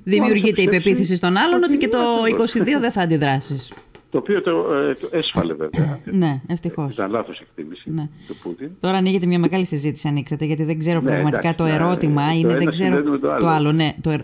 Δημιουργείται 0.04 0.62
η 0.62 0.68
πεποίθηση 0.68 1.16
στον 1.16 1.36
άλλον 1.36 1.62
ότι 1.62 1.76
και 1.76 1.88
το 1.88 1.98
22 2.38 2.80
δεν 2.80 2.90
θα 2.90 3.00
αντιδράσεις. 3.02 3.72
Το 4.10 4.20
οποίο 4.20 4.42
το, 4.42 4.74
ε, 4.74 4.94
το 4.94 5.08
έσφαλε 5.10 5.54
βέβαια. 5.54 6.00
ναι, 6.04 6.40
ευτυχώς. 6.46 6.94
Ήταν 6.94 7.10
λάθος 7.10 7.40
εκτίμηση 7.40 7.90
ναι. 7.90 8.08
του 8.26 8.36
Πούτιν. 8.42 8.70
Τώρα 8.80 8.96
ανοίγεται 8.96 9.26
μια 9.26 9.38
μεγάλη 9.38 9.64
συζήτηση, 9.64 10.08
ανοίξατε, 10.08 10.44
γιατί 10.44 10.64
δεν 10.64 10.78
ξέρω 10.78 11.00
ναι, 11.00 11.10
πραγματικά 11.10 11.54
το 11.54 11.64
ερώτημα. 11.64 12.26
Ναι, 12.26 12.36
είναι, 12.36 12.52
το 12.52 12.58
δεν 12.58 12.66
ξέρω, 12.66 13.18
το 13.18 13.30
άλλο. 13.30 13.40
Το 13.40 13.48
άλλο 13.48 13.72
ναι, 13.72 13.94
το, 14.00 14.10
ε, 14.10 14.20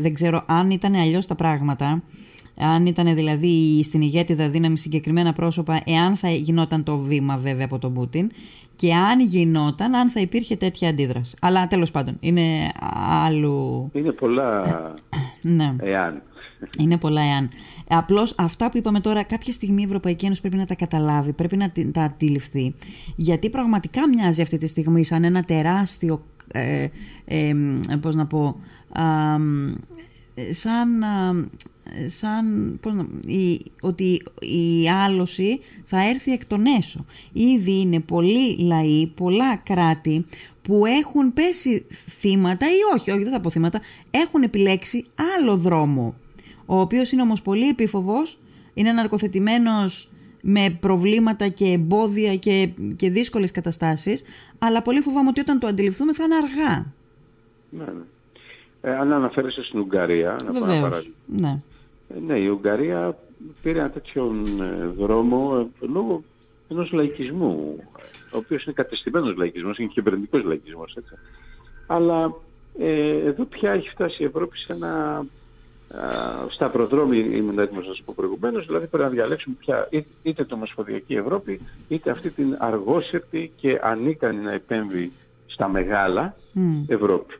δεν 0.00 0.14
ξέρω 0.14 0.44
αν 0.46 0.70
ήταν 0.70 0.94
αλλιώς 0.94 1.26
τα 1.26 1.34
πράγματα. 1.34 2.02
Αν 2.56 2.86
ήταν 2.86 3.14
δηλαδή 3.14 3.82
στην 3.82 4.00
ηγέτιδα 4.00 4.48
δύναμη 4.48 4.78
συγκεκριμένα 4.78 5.32
πρόσωπα, 5.32 5.80
εάν 5.84 6.16
θα 6.16 6.30
γινόταν 6.30 6.82
το 6.82 6.96
βήμα 6.96 7.36
βέβαια 7.36 7.64
από 7.64 7.78
τον 7.78 7.94
Πούτιν 7.94 8.30
και 8.76 8.94
αν 8.94 9.20
γινόταν, 9.20 9.94
αν 9.94 10.08
θα 10.08 10.20
υπήρχε 10.20 10.56
τέτοια 10.56 10.88
αντίδραση. 10.88 11.36
Αλλά 11.40 11.66
τέλος 11.66 11.90
πάντων, 11.90 12.16
είναι 12.20 12.72
άλλου... 13.24 13.90
Είναι 13.92 14.12
πολλά 14.12 14.62
ναι. 15.42 15.74
εάν. 15.80 16.22
Είναι 16.78 16.98
πολλά 16.98 17.20
εάν. 17.20 17.48
Απλώς 17.88 18.34
αυτά 18.38 18.70
που 18.70 18.76
είπαμε 18.76 19.00
τώρα, 19.00 19.24
κάποια 19.24 19.52
στιγμή 19.52 19.82
η 19.82 19.84
Ευρωπαϊκή 19.84 20.24
Ένωση 20.24 20.40
πρέπει 20.40 20.56
να 20.56 20.64
τα 20.64 20.74
καταλάβει, 20.74 21.32
πρέπει 21.32 21.56
να 21.56 21.72
τα 21.92 22.02
αντιληφθεί. 22.02 22.74
Γιατί 23.16 23.50
πραγματικά 23.50 24.08
μοιάζει 24.08 24.42
αυτή 24.42 24.58
τη 24.58 24.66
στιγμή 24.66 25.04
σαν 25.04 25.24
ένα 25.24 25.42
τεράστιο. 25.42 26.22
Ε, 26.52 26.88
ε, 27.24 27.54
πώς 28.00 28.14
να 28.14 28.26
πω. 28.26 28.56
Σαν, 30.50 31.04
σαν 32.06 32.76
πώς 32.82 32.92
να, 32.92 33.06
η, 33.26 33.60
ότι 33.80 34.22
η 34.40 34.88
άλωση 34.88 35.60
θα 35.84 36.08
έρθει 36.08 36.32
εκ 36.32 36.46
των 36.46 36.64
έσω. 36.78 37.04
Ήδη 37.32 37.80
είναι 37.80 38.00
πολλοί 38.00 38.56
λαοί, 38.58 39.06
πολλά 39.06 39.56
κράτη 39.56 40.24
που 40.62 40.86
έχουν 40.86 41.32
πέσει 41.32 41.86
θύματα 42.18 42.66
ή 42.66 42.96
όχι, 42.96 43.10
όχι 43.10 43.22
δεν 43.22 43.32
θα 43.32 43.40
πω 43.40 43.50
θύματα, 43.50 43.80
έχουν 44.10 44.42
επιλέξει 44.42 45.04
άλλο 45.38 45.56
δρόμο 45.56 46.14
ο 46.66 46.80
οποίος 46.80 47.12
είναι 47.12 47.22
όμως 47.22 47.42
πολύ 47.42 47.68
επίφοβος, 47.68 48.38
είναι 48.74 48.92
ναρκοθετημένος 48.92 50.08
με 50.40 50.76
προβλήματα 50.80 51.48
και 51.48 51.64
εμπόδια 51.64 52.36
και, 52.36 52.68
και 52.96 53.10
δύσκολες 53.10 53.50
καταστάσεις, 53.50 54.22
αλλά 54.58 54.82
πολύ 54.82 55.00
φοβάμαι 55.00 55.28
ότι 55.28 55.40
όταν 55.40 55.58
το 55.58 55.66
αντιληφθούμε 55.66 56.14
θα 56.14 56.24
είναι 56.24 56.34
αργά. 56.34 56.92
Ναι, 57.70 57.84
ναι. 57.84 58.02
Ε, 58.84 58.96
αν 58.96 59.12
αναφέρεσαι 59.12 59.62
στην 59.64 59.80
Ουγγαρία, 59.80 60.38
να 60.44 60.60
πω 60.60 60.66
Ναι. 61.26 61.60
Ε, 62.08 62.20
ναι, 62.26 62.38
η 62.38 62.46
Ουγγαρία 62.46 63.16
πήρε 63.62 63.78
ένα 63.78 63.90
τέτοιο 63.90 64.34
ε, 64.60 64.86
δρόμο 64.86 65.68
ε, 65.82 65.86
λόγω 65.86 66.22
ενός 66.68 66.92
λαϊκισμού, 66.92 67.76
ο 68.32 68.36
οποίος 68.36 68.64
είναι 68.64 68.74
κατεστημένος 68.74 69.36
λαϊκισμός, 69.36 69.78
είναι 69.78 69.88
κυβερνητικός 69.88 70.44
λαϊκισμός, 70.44 70.96
έτσι. 70.96 71.14
Αλλά 71.86 72.34
ε, 72.78 73.16
εδώ 73.26 73.44
πια 73.44 73.72
έχει 73.72 73.88
φτάσει 73.88 74.22
η 74.22 74.26
Ευρώπη 74.26 74.58
σε 74.58 74.72
ένα 74.72 75.24
στα 76.48 76.68
προδρόμια 76.68 77.20
ήμουν 77.20 77.58
έτοιμος 77.58 77.86
να 77.86 77.92
σας 77.92 78.02
πω 78.04 78.12
προηγουμένως, 78.16 78.66
δηλαδή 78.66 78.86
πρέπει 78.86 79.04
να 79.04 79.10
διαλέξουμε 79.10 79.56
πια 79.58 79.88
είτε 80.22 80.44
το 80.44 80.54
Ομοσπονδιακή 80.54 81.14
Ευρώπη, 81.14 81.60
είτε 81.88 82.10
αυτή 82.10 82.30
την 82.30 82.56
αργόσερτη 82.58 83.52
και 83.56 83.80
ανίκανη 83.82 84.40
να 84.40 84.52
επέμβει 84.52 85.12
στα 85.46 85.68
μεγάλα 85.68 86.36
Ευρώπη. 86.86 87.34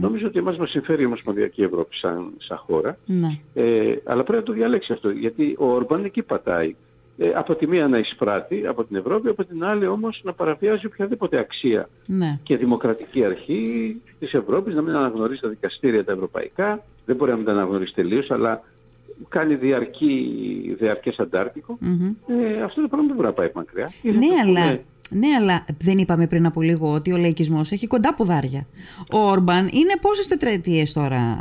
Νομίζω 0.00 0.26
ότι 0.26 0.38
εμάς 0.38 0.56
μας 0.56 0.70
συμφέρει 0.70 1.02
η 1.02 1.06
Ομοσπονδιακή 1.06 1.62
Ευρώπη 1.62 1.96
σαν, 1.96 2.32
σαν 2.38 2.56
χώρα, 2.56 2.98
ναι. 3.06 3.38
ε, 3.54 3.96
αλλά 4.04 4.22
πρέπει 4.22 4.38
να 4.38 4.44
το 4.44 4.52
διαλέξει 4.52 4.92
αυτό, 4.92 5.10
γιατί 5.10 5.56
ο 5.58 5.66
Ορμπάν 5.66 6.04
εκεί 6.04 6.22
πατάει. 6.22 6.74
Ε, 7.18 7.32
από 7.34 7.54
τη 7.54 7.66
μία 7.66 7.88
να 7.88 7.98
εισπράττει 7.98 8.66
από 8.66 8.84
την 8.84 8.96
Ευρώπη, 8.96 9.28
από 9.28 9.44
την 9.44 9.64
άλλη 9.64 9.86
όμως 9.86 10.20
να 10.24 10.32
παραβιάζει 10.32 10.86
οποιαδήποτε 10.86 11.38
αξία 11.38 11.88
ναι. 12.06 12.38
και 12.42 12.56
δημοκρατική 12.56 13.24
αρχή 13.24 13.96
της 14.18 14.34
Ευρώπης, 14.34 14.74
να 14.74 14.82
μην 14.82 14.94
αναγνωρίσει 14.94 15.40
τα 15.40 15.48
δικαστήρια 15.48 16.04
τα 16.04 16.12
ευρωπαϊκά, 16.12 16.84
δεν 17.06 17.16
μπορεί 17.16 17.30
να 17.30 17.36
μην 17.36 17.46
τα 17.46 17.52
αναγνωρίσει 17.52 17.94
τελείως, 17.94 18.30
αλλά 18.30 18.62
κάνει 19.28 19.54
διαρκή, 19.54 20.76
διαρκές 20.78 21.18
αντάρτικο. 21.18 21.78
Ε, 22.26 22.62
αυτό 22.62 22.80
το 22.80 22.88
πράγμα 22.88 23.06
δεν 23.06 23.16
μπορεί 23.16 23.28
να 23.28 23.34
πάει 23.34 23.50
μακριά. 23.54 23.90
Ναι, 24.02 24.58
αλλά... 24.60 24.80
Ναι, 25.10 25.26
αλλά 25.40 25.64
δεν 25.82 25.98
είπαμε 25.98 26.26
πριν 26.26 26.46
από 26.46 26.62
λίγο 26.62 26.92
ότι 26.92 27.12
ο 27.12 27.16
λαϊκισμός 27.16 27.72
έχει 27.72 27.86
κοντά 27.86 28.14
ποδάρια. 28.14 28.66
Ο 29.12 29.18
Όρμπαν 29.18 29.68
είναι 29.72 29.96
πόσες 30.00 30.28
τετραετίες 30.28 30.92
τώρα 30.92 31.40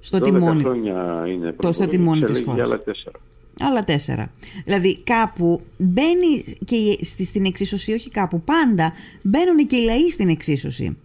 στο 0.00 0.20
τιμόνι; 0.20 0.62
χρόνια 0.62 1.24
είναι 1.26 1.54
το, 1.60 1.72
στο 1.72 1.86
τιμόνι 1.86 2.22
της 2.22 2.42
χώρας. 2.42 2.68
άλλα 2.68 2.80
τέσσερα. 2.80 3.18
Άλλα 3.60 3.84
τέσσερα. 3.84 4.30
Δηλαδή 4.64 4.98
κάπου 4.98 5.60
μπαίνει 5.76 6.44
και 6.64 6.98
στην 7.04 7.44
εξίσωση, 7.44 7.92
όχι 7.92 8.10
κάπου, 8.10 8.40
πάντα 8.40 8.92
μπαίνουν 9.22 9.66
και 9.66 9.76
οι 9.76 9.84
λαοί 9.84 10.10
στην 10.10 10.28
εξίσωση. 10.28 10.96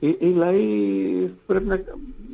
Οι, 0.00 0.08
οι 0.18 0.32
λαοί 0.34 0.60
πρέπει 1.46 1.66
να, 1.66 1.80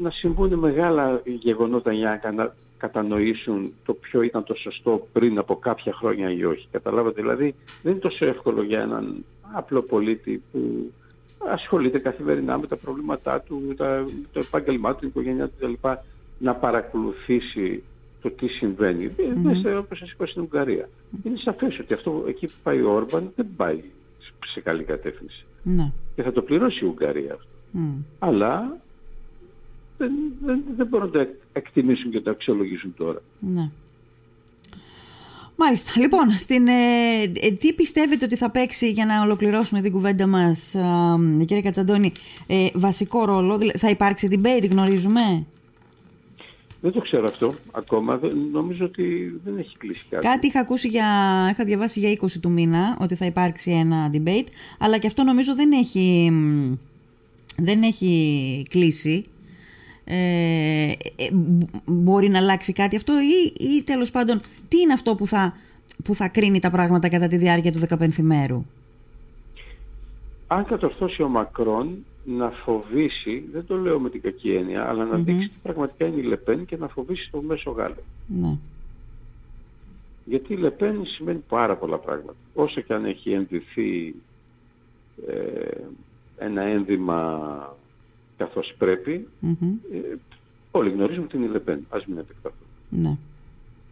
να 0.00 0.10
συμβούν 0.10 0.58
μεγάλα 0.58 1.22
γεγονότα 1.24 1.92
για 1.92 2.20
να 2.36 2.54
κατανοήσουν 2.82 3.72
το 3.84 3.92
ποιο 3.94 4.22
ήταν 4.22 4.44
το 4.44 4.54
σωστό 4.54 5.08
πριν 5.12 5.38
από 5.38 5.56
κάποια 5.56 5.92
χρόνια 5.92 6.30
ή 6.32 6.44
όχι. 6.44 6.66
Καταλάβατε, 6.70 7.20
δηλαδή 7.20 7.54
δεν 7.82 7.92
είναι 7.92 8.00
τόσο 8.00 8.26
εύκολο 8.26 8.62
για 8.62 8.80
έναν 8.80 9.24
απλό 9.52 9.82
πολίτη 9.82 10.42
που 10.52 10.92
ασχολείται 11.48 11.98
καθημερινά 11.98 12.58
με 12.58 12.66
τα 12.66 12.76
προβλήματά 12.76 13.40
του, 13.40 13.74
τα, 13.76 14.04
το 14.32 14.40
επάγγελμά 14.40 14.92
του, 14.92 14.98
την 14.98 15.08
οικογένειά 15.08 15.48
του 15.48 15.54
κλπ. 15.58 15.84
να 16.38 16.54
παρακολουθήσει 16.54 17.82
το 18.22 18.30
τι 18.30 18.46
συμβαίνει. 18.46 19.10
Mm-hmm. 19.16 19.36
Μέσα, 19.42 19.78
όπως 19.78 19.98
σας 19.98 20.10
είπα, 20.10 20.26
στην 20.26 20.42
Ουγγαρία. 20.42 20.88
Είναι 21.22 21.36
σαφές 21.36 21.78
ότι 21.78 21.94
αυτό 21.94 22.24
εκεί 22.28 22.46
που 22.46 22.58
πάει 22.62 22.80
ο 22.80 22.92
Όρμπαν 22.92 23.32
δεν 23.36 23.46
πάει 23.56 23.80
σε 24.46 24.60
καλή 24.60 24.82
κατεύθυνση. 24.82 25.44
Ναι. 25.62 25.90
Και 26.14 26.22
θα 26.22 26.32
το 26.32 26.42
πληρώσει 26.42 26.84
η 26.84 26.88
Ουγγαρία 26.88 27.32
αυτό. 27.32 27.46
Αλλά 28.18 28.76
δεν, 30.02 30.12
δεν, 30.44 30.62
δεν 30.76 30.86
μπορούν 30.86 31.06
να 31.06 31.12
το 31.12 31.26
εκτιμήσουν 31.52 32.10
και 32.10 32.20
το 32.20 32.30
αξιολογήσουν 32.30 32.94
τώρα. 32.96 33.22
Ναι. 33.38 33.70
Μάλιστα. 35.56 35.92
Λοιπόν, 35.96 36.30
στην, 36.30 36.66
ε, 36.66 36.72
ε, 37.40 37.50
τι 37.50 37.72
πιστεύετε 37.72 38.24
ότι 38.24 38.36
θα 38.36 38.50
παίξει 38.50 38.90
για 38.90 39.06
να 39.06 39.22
ολοκληρώσουμε 39.22 39.80
την 39.80 39.92
κουβέντα 39.92 40.26
μας, 40.26 40.74
ε, 40.74 41.44
κύριε 41.44 41.62
Κατσαντώνη, 41.62 42.12
ε, 42.46 42.68
βασικό 42.74 43.24
ρόλο, 43.24 43.60
θα 43.74 43.90
υπάρξει 43.90 44.28
debate, 44.32 44.68
γνωρίζουμε; 44.70 45.46
Δεν 46.80 46.92
το 46.92 47.00
ξέρω 47.00 47.26
αυτό 47.26 47.54
ακόμα. 47.70 48.20
Νομίζω 48.52 48.84
ότι 48.84 49.34
δεν 49.44 49.58
έχει 49.58 49.76
κλείσει 49.76 50.04
κάτι. 50.10 50.26
Κάτι 50.26 50.46
είχα 50.46 50.60
ακούσει 50.60 50.88
για. 50.88 51.06
Είχα 51.50 51.64
διαβάσει 51.64 52.00
για 52.00 52.10
20 52.10 52.26
του 52.40 52.50
μήνα 52.50 52.96
ότι 53.00 53.14
θα 53.14 53.26
υπάρξει 53.26 53.70
ένα 53.70 54.10
debate, 54.12 54.46
αλλά 54.78 54.98
και 54.98 55.06
αυτό 55.06 55.22
νομίζω 55.22 55.54
δεν 55.54 55.72
έχει 55.72 56.32
δεν 57.56 57.82
έχει 57.82 58.62
κλείσει. 58.68 59.24
Ε, 60.04 60.92
ε, 61.16 61.28
μπορεί 61.84 62.28
να 62.28 62.38
αλλάξει 62.38 62.72
κάτι 62.72 62.96
αυτό 62.96 63.12
ή, 63.20 63.64
ή 63.64 63.82
τέλος 63.82 64.10
πάντων 64.10 64.40
τι 64.68 64.80
είναι 64.80 64.92
αυτό 64.92 65.14
που 65.14 65.26
θα, 65.26 65.56
που 66.04 66.14
θα 66.14 66.28
κρίνει 66.28 66.58
τα 66.58 66.70
πράγματα 66.70 67.08
κατά 67.08 67.28
τη 67.28 67.36
διάρκεια 67.36 67.72
του 67.72 67.80
15 67.88 68.08
μέρου. 68.16 68.64
Αν 70.46 70.64
κατορθώσει 70.64 71.22
ο 71.22 71.28
Μακρόν 71.28 72.04
να 72.24 72.50
φοβήσει, 72.50 73.48
δεν 73.52 73.66
το 73.66 73.76
λέω 73.76 73.98
με 73.98 74.10
την 74.10 74.20
κακή 74.20 74.50
έννοια, 74.54 74.88
αλλά 74.88 75.04
να 75.04 75.16
δείξει 75.16 75.48
τι 75.48 75.54
πραγματικά 75.62 76.06
είναι 76.06 76.20
η 76.20 76.22
Λεπέν 76.22 76.66
και 76.66 76.76
να 76.76 76.88
φοβήσει 76.88 77.30
το 77.30 77.42
μέσο 77.42 77.70
Γάλλο. 77.70 78.02
Ναι. 78.26 78.56
Γιατί 80.24 80.52
η 80.52 80.56
Λεπέν 80.56 81.06
σημαίνει 81.06 81.42
πάρα 81.48 81.76
πολλά 81.76 81.98
πράγματα. 81.98 82.34
Όσο 82.54 82.80
και 82.80 82.94
αν 82.94 83.04
έχει 83.04 83.32
ενδυθεί 83.32 84.14
ε, 85.26 85.80
ένα 86.38 86.62
ένδυμα 86.62 87.76
καθώς 88.44 88.74
πρέπει, 88.78 89.28
ε, 89.92 90.16
όλοι 90.70 90.90
γνωρίζουμε 90.90 91.26
την 91.26 91.50
Λεπέν. 91.50 91.86
Ας 91.90 92.06
μην 92.06 92.18
επεκταθούμε. 92.18 92.62
Ναι. 92.88 93.16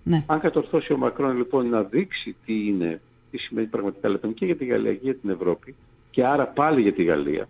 Ναι. 0.05 0.25
Αν 0.27 0.41
κατορθώσει 0.41 0.93
ο 0.93 0.97
Μακρόν 0.97 1.37
λοιπόν 1.37 1.69
να 1.69 1.83
δείξει 1.83 2.37
τι 2.47 2.67
είναι, 2.67 3.01
τι 3.31 3.39
σημαίνει 3.39 3.67
πραγματικά 3.67 4.09
Λεπέν 4.09 4.35
και 4.35 4.45
για 4.45 4.57
τη 4.57 4.65
Γαλλία 4.65 4.93
και 4.93 5.01
για 5.03 5.15
την 5.15 5.31
Ευρώπη 5.31 5.75
και 6.11 6.25
άρα 6.25 6.47
πάλι 6.47 6.81
για 6.81 6.93
τη 6.93 7.03
γαλλια 7.03 7.49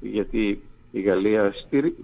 γιατί 0.00 0.60
η 0.92 1.00
Γαλλία 1.00 1.54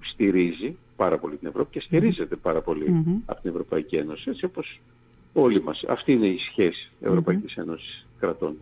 στηρίζει 0.00 0.76
πάρα 0.96 1.18
πολύ 1.18 1.36
την 1.36 1.48
Ευρώπη 1.48 1.70
και 1.70 1.80
στηρίζεται 1.80 2.36
πάρα 2.36 2.60
πολύ 2.60 3.04
από 3.26 3.40
την 3.40 3.50
Ευρωπαϊκή 3.50 3.96
Ένωση, 3.96 4.30
έτσι 4.30 4.44
όπως 4.44 4.80
όλοι 5.32 5.62
μας. 5.62 5.84
Αυτή 5.88 6.12
είναι 6.12 6.26
η 6.26 6.38
σχέση 6.38 6.90
Ευρωπαϊκής 7.00 7.56
Ένωσης 7.56 8.06
κρατών. 8.18 8.56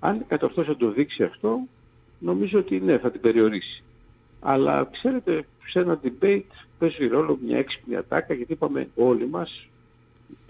Αν 0.00 0.24
κατορθώσει 0.28 0.68
να 0.68 0.76
το 0.76 0.90
δείξει 0.90 1.22
αυτό, 1.22 1.58
νομίζω 2.18 2.58
ότι 2.58 2.80
ναι, 2.80 2.98
θα 2.98 3.10
την 3.10 3.20
περιορίσει. 3.20 3.82
Αλλά 4.40 4.88
ξέρετε, 4.92 5.44
σε 5.68 5.78
ένα 5.80 6.00
debate 6.04 6.42
παίζει 6.78 7.06
ρόλο 7.06 7.38
μια 7.46 7.58
έξυπνη 7.58 7.96
ατάκα, 7.96 8.34
γιατί 8.34 8.52
είπαμε 8.52 8.88
όλοι 8.94 9.28
μας, 9.28 9.66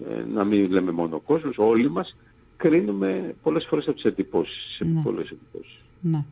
ε, 0.09 0.23
να 0.33 0.43
μην 0.43 0.71
λέμε 0.71 0.91
μόνο 0.91 1.15
ο 1.15 1.19
κόσμος, 1.19 1.57
όλοι 1.57 1.89
μας 1.89 2.15
κρίνουμε 2.57 3.35
πολλές 3.43 3.65
φορές 3.65 3.85
από 3.87 3.95
τις 3.95 4.05
εντυπώσεις, 4.05 4.75
σε 4.75 4.85
Ναι. 4.85 5.01
πολλές 5.01 5.29
εντυπώσεις. 5.29 5.77
Ναι. 6.01 6.23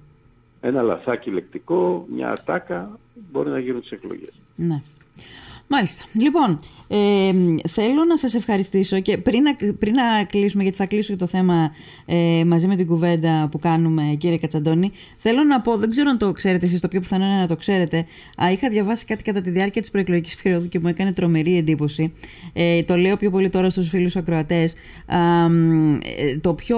Ένα 0.61 0.81
λαθάκι 0.81 1.29
λεκτικό, 1.31 2.07
μια 2.13 2.29
ατάκα 2.31 2.99
μπορεί 3.31 3.49
να 3.49 3.59
γίνουν 3.59 3.81
τις 3.81 3.91
εκλογές. 3.91 4.33
Ναι. 4.55 4.81
Μάλιστα. 5.69 6.03
Λοιπόν, 6.19 6.59
ε, 6.87 7.31
θέλω 7.67 8.05
να 8.07 8.17
σας 8.17 8.33
ευχαριστήσω 8.33 8.99
και 8.99 9.17
πριν 9.17 9.41
να, 9.41 9.55
πριν 9.79 9.93
να 9.93 10.23
κλείσουμε, 10.23 10.63
γιατί 10.63 10.77
θα 10.77 10.85
κλείσω 10.85 11.13
και 11.13 11.19
το 11.19 11.27
θέμα 11.27 11.71
ε, 12.05 12.43
μαζί 12.45 12.67
με 12.67 12.75
την 12.75 12.87
κουβέντα 12.87 13.47
που 13.51 13.59
κάνουμε, 13.59 14.15
κύριε 14.17 14.37
Κατσαντώνη, 14.37 14.91
θέλω 15.17 15.43
να 15.43 15.61
πω, 15.61 15.77
δεν 15.77 15.89
ξέρω 15.89 16.09
αν 16.09 16.17
το 16.17 16.31
ξέρετε 16.31 16.65
εσείς, 16.65 16.81
το 16.81 16.87
πιο 16.87 16.99
πιθανό 16.99 17.25
είναι 17.25 17.39
να 17.39 17.47
το 17.47 17.55
ξέρετε, 17.55 18.05
α, 18.43 18.51
είχα 18.51 18.69
διαβάσει 18.69 19.05
κάτι 19.05 19.23
κατά 19.23 19.41
τη 19.41 19.49
διάρκεια 19.49 19.81
της 19.81 19.89
προεκλογικής 19.89 20.35
περίοδου 20.35 20.67
και 20.67 20.79
μου 20.79 20.87
έκανε 20.87 21.13
τρομερή 21.13 21.57
εντύπωση. 21.57 22.13
Ε, 22.53 22.83
το 22.83 22.95
λέω 22.95 23.17
πιο 23.17 23.29
πολύ 23.29 23.49
τώρα 23.49 23.69
στους 23.69 23.89
φίλους 23.89 24.15
ακροατές. 24.15 24.75
Α, 25.05 25.17
ε, 26.17 26.37
το 26.41 26.53
πιο, 26.53 26.77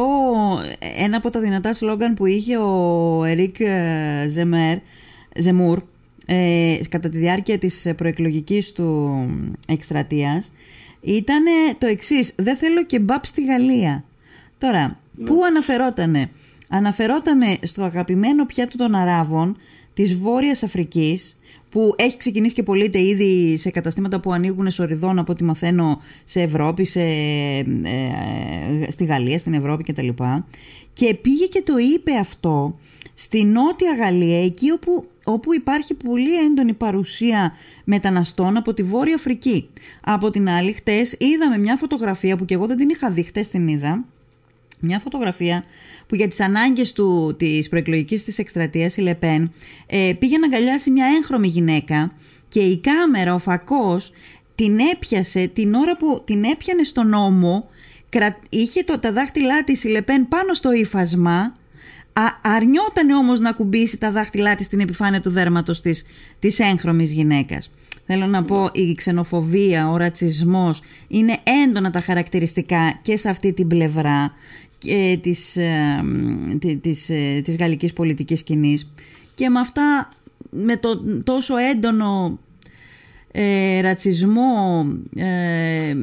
ένα 0.97 1.17
από 1.17 1.29
τα 1.29 1.39
δυνατά 1.39 1.73
σλόγγαν 1.73 2.13
που 2.13 2.25
είχε 2.25 2.57
ο 2.57 3.23
Ερικ 3.23 3.59
ε, 3.59 4.25
Ζεμέρ, 4.29 4.77
Ζεμούρ, 5.35 5.79
ε, 6.31 6.79
κατά 6.89 7.09
τη 7.09 7.17
διάρκεια 7.17 7.57
της 7.57 7.87
προεκλογικής 7.95 8.71
του 8.71 9.09
εκστρατείας 9.67 10.51
ήταν 11.01 11.43
το 11.77 11.87
εξής 11.87 12.33
«Δεν 12.35 12.55
θέλω 12.55 12.85
και 12.85 12.99
μπαπ 12.99 13.25
στη 13.25 13.45
Γαλλία». 13.45 14.03
Τώρα, 14.57 14.99
πού 15.25 15.43
αναφερότανε; 15.47 16.29
Αναφερότανε 16.69 17.57
στο 17.63 17.83
αγαπημένο 17.83 18.45
πιάτο 18.45 18.77
των 18.77 18.95
Αράβων 18.95 19.57
της 19.93 20.15
Βόρειας 20.15 20.63
Αφρικής 20.63 21.37
που 21.69 21.93
έχει 21.97 22.17
ξεκινήσει 22.17 22.55
και 22.55 22.63
πωλείται 22.63 22.99
ήδη 23.01 23.57
σε 23.57 23.69
καταστήματα 23.69 24.19
που 24.19 24.33
ανοίγουν 24.33 24.71
σοριδών 24.71 25.19
από 25.19 25.31
ό,τι 25.31 25.43
μαθαίνω 25.43 26.01
σε 26.23 26.41
Ευρώπη, 26.41 26.85
σε, 26.85 27.01
ε, 27.01 27.59
ε, 27.83 28.91
στη 28.91 29.05
Γαλλία, 29.05 29.37
στην 29.37 29.53
Ευρώπη 29.53 29.83
κτλ. 29.83 30.07
Και 30.93 31.13
πήγε 31.13 31.45
και 31.45 31.61
το 31.61 31.73
είπε 31.77 32.11
αυτό 32.11 32.77
στη 33.13 33.43
Νότια 33.43 33.93
Γαλλία, 33.99 34.43
εκεί 34.43 34.71
όπου, 34.71 35.05
όπου 35.33 35.53
υπάρχει 35.53 35.93
πολύ 35.93 36.35
έντονη 36.45 36.73
παρουσία 36.73 37.53
μεταναστών 37.83 38.57
από 38.57 38.73
τη 38.73 38.83
Βόρεια 38.83 39.15
Αφρική. 39.15 39.69
Από 40.01 40.29
την 40.29 40.49
άλλη, 40.49 40.71
χτες 40.71 41.15
είδαμε 41.19 41.57
μια 41.57 41.75
φωτογραφία 41.75 42.37
που 42.37 42.45
και 42.45 42.53
εγώ 42.53 42.65
δεν 42.65 42.77
την 42.77 42.89
είχα 42.89 43.11
δει, 43.11 43.23
χτες 43.23 43.49
την 43.49 43.67
είδα, 43.67 44.05
μια 44.79 44.99
φωτογραφία 44.99 45.63
που 46.07 46.15
για 46.15 46.27
τις 46.27 46.39
ανάγκες 46.39 46.91
του, 46.93 47.35
της 47.37 47.69
προεκλογικής 47.69 48.23
της 48.23 48.37
εκστρατείας 48.37 48.97
η 48.97 49.01
Λεπέν 49.01 49.51
ε, 49.87 50.13
πήγε 50.19 50.37
να 50.37 50.45
αγκαλιάσει 50.45 50.91
μια 50.91 51.05
έγχρωμη 51.17 51.47
γυναίκα 51.47 52.11
και 52.47 52.59
η 52.59 52.77
κάμερα, 52.77 53.33
ο 53.33 53.39
φακός, 53.39 54.11
την 54.55 54.79
έπιασε 54.79 55.47
την 55.47 55.73
ώρα 55.73 55.97
που 55.97 56.21
την 56.25 56.43
έπιανε 56.43 56.83
στον 56.83 57.13
ώμο, 57.13 57.69
είχε 58.49 58.83
το, 58.83 58.99
τα 58.99 59.11
δάχτυλά 59.11 59.63
της 59.63 59.83
η 59.83 59.87
Λεπέν 59.87 60.27
πάνω 60.27 60.53
στο 60.53 60.71
ύφασμα, 60.71 61.53
Α, 62.13 62.23
αρνιόταν 62.41 63.09
όμως 63.09 63.39
να 63.39 63.51
κουμπίσει 63.51 63.97
τα 63.97 64.11
δάχτυλά 64.11 64.55
της 64.55 64.65
στην 64.65 64.79
επιφάνεια 64.79 65.21
του 65.21 65.29
δέρματος 65.29 65.81
της, 65.81 66.05
της 66.39 66.59
έγχρωμης 66.59 67.11
γυναίκας. 67.11 67.71
Θέλω 68.05 68.27
να 68.27 68.43
πω 68.43 68.69
η 68.73 68.93
ξενοφοβία, 68.93 69.89
ο 69.89 69.97
ρατσισμός 69.97 70.81
είναι 71.07 71.37
έντονα 71.63 71.91
τα 71.91 71.99
χαρακτηριστικά 71.99 72.99
και 73.01 73.17
σε 73.17 73.29
αυτή 73.29 73.53
την 73.53 73.67
πλευρά 73.67 74.33
και 74.77 75.19
της, 75.21 75.57
ε, 75.57 76.03
της, 76.81 77.09
ε, 77.09 77.41
της 77.43 77.57
γαλλικής 77.57 77.93
πολιτικής 77.93 78.39
σκηνής 78.39 78.91
και 79.35 79.49
με 79.49 79.59
αυτά 79.59 80.09
με 80.49 80.77
το 80.77 81.03
τόσο 81.23 81.57
έντονο 81.57 82.39
ε, 83.31 83.81
ρατσισμό 83.81 84.85
ε, 85.15 85.95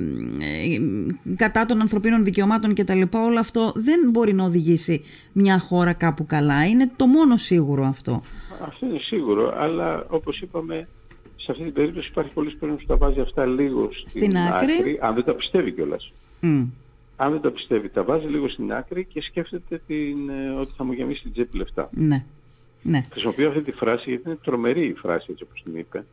κατά 1.37 1.67
των 1.67 1.81
ανθρωπίνων 1.81 2.25
δικαιωμάτων 2.25 2.75
και 2.75 2.85
τα 2.85 2.95
λοιπά 2.95 3.23
όλο 3.23 3.39
αυτό 3.39 3.73
δεν 3.75 4.11
μπορεί 4.11 4.33
να 4.33 4.45
οδηγήσει 4.45 5.03
μια 5.33 5.59
χώρα 5.59 5.93
κάπου 5.93 6.27
καλά 6.27 6.67
είναι 6.67 6.91
το 6.97 7.07
μόνο 7.07 7.37
σίγουρο 7.37 7.85
αυτό 7.87 8.23
Αυτό 8.67 8.87
είναι 8.87 8.99
σίγουρο 8.99 9.55
αλλά 9.59 10.07
όπως 10.09 10.41
είπαμε 10.41 10.89
σε 11.37 11.51
αυτή 11.51 11.65
την 11.65 11.73
περίπτωση 11.73 12.09
υπάρχει 12.09 12.33
πολλής 12.33 12.57
περίπτωση 12.57 12.87
που 12.87 12.93
τα 12.99 13.07
βάζει 13.07 13.21
αυτά 13.21 13.47
λίγο 13.47 13.89
στην, 13.93 14.09
στην 14.09 14.39
άκρη. 14.39 14.73
άκρη 14.73 14.99
αν 15.01 15.15
δεν 15.15 15.25
τα 15.25 15.35
πιστεύει 15.35 15.73
κιόλας 15.73 16.13
mm. 16.43 16.67
αν 17.17 17.33
δεν 17.33 17.41
τα 17.41 17.51
πιστεύει 17.51 17.89
τα 17.89 18.05
βάζει 18.05 18.27
λίγο 18.27 18.49
στην 18.49 18.73
άκρη 18.73 19.05
και 19.05 19.23
σκέφτεται 19.23 19.81
την, 19.87 20.17
ότι 20.61 20.73
θα 20.77 20.85
μου 20.85 20.93
γεμίσει 20.93 21.23
την 21.23 21.33
τσέπη 21.33 21.57
λεφτά 21.57 21.89
ναι. 21.91 22.25
Ναι. 22.83 23.05
Χρησιμοποιώ 23.11 23.49
αυτή 23.49 23.63
τη 23.63 23.73
φράση 23.73 24.11
γιατί 24.11 24.23
είναι 24.27 24.39
τρομερή 24.45 24.87
η 24.87 24.95
φράση 24.95 25.27
έτσι 25.31 25.43
όπως 25.43 25.63
την 25.63 25.77
είπε 25.77 26.05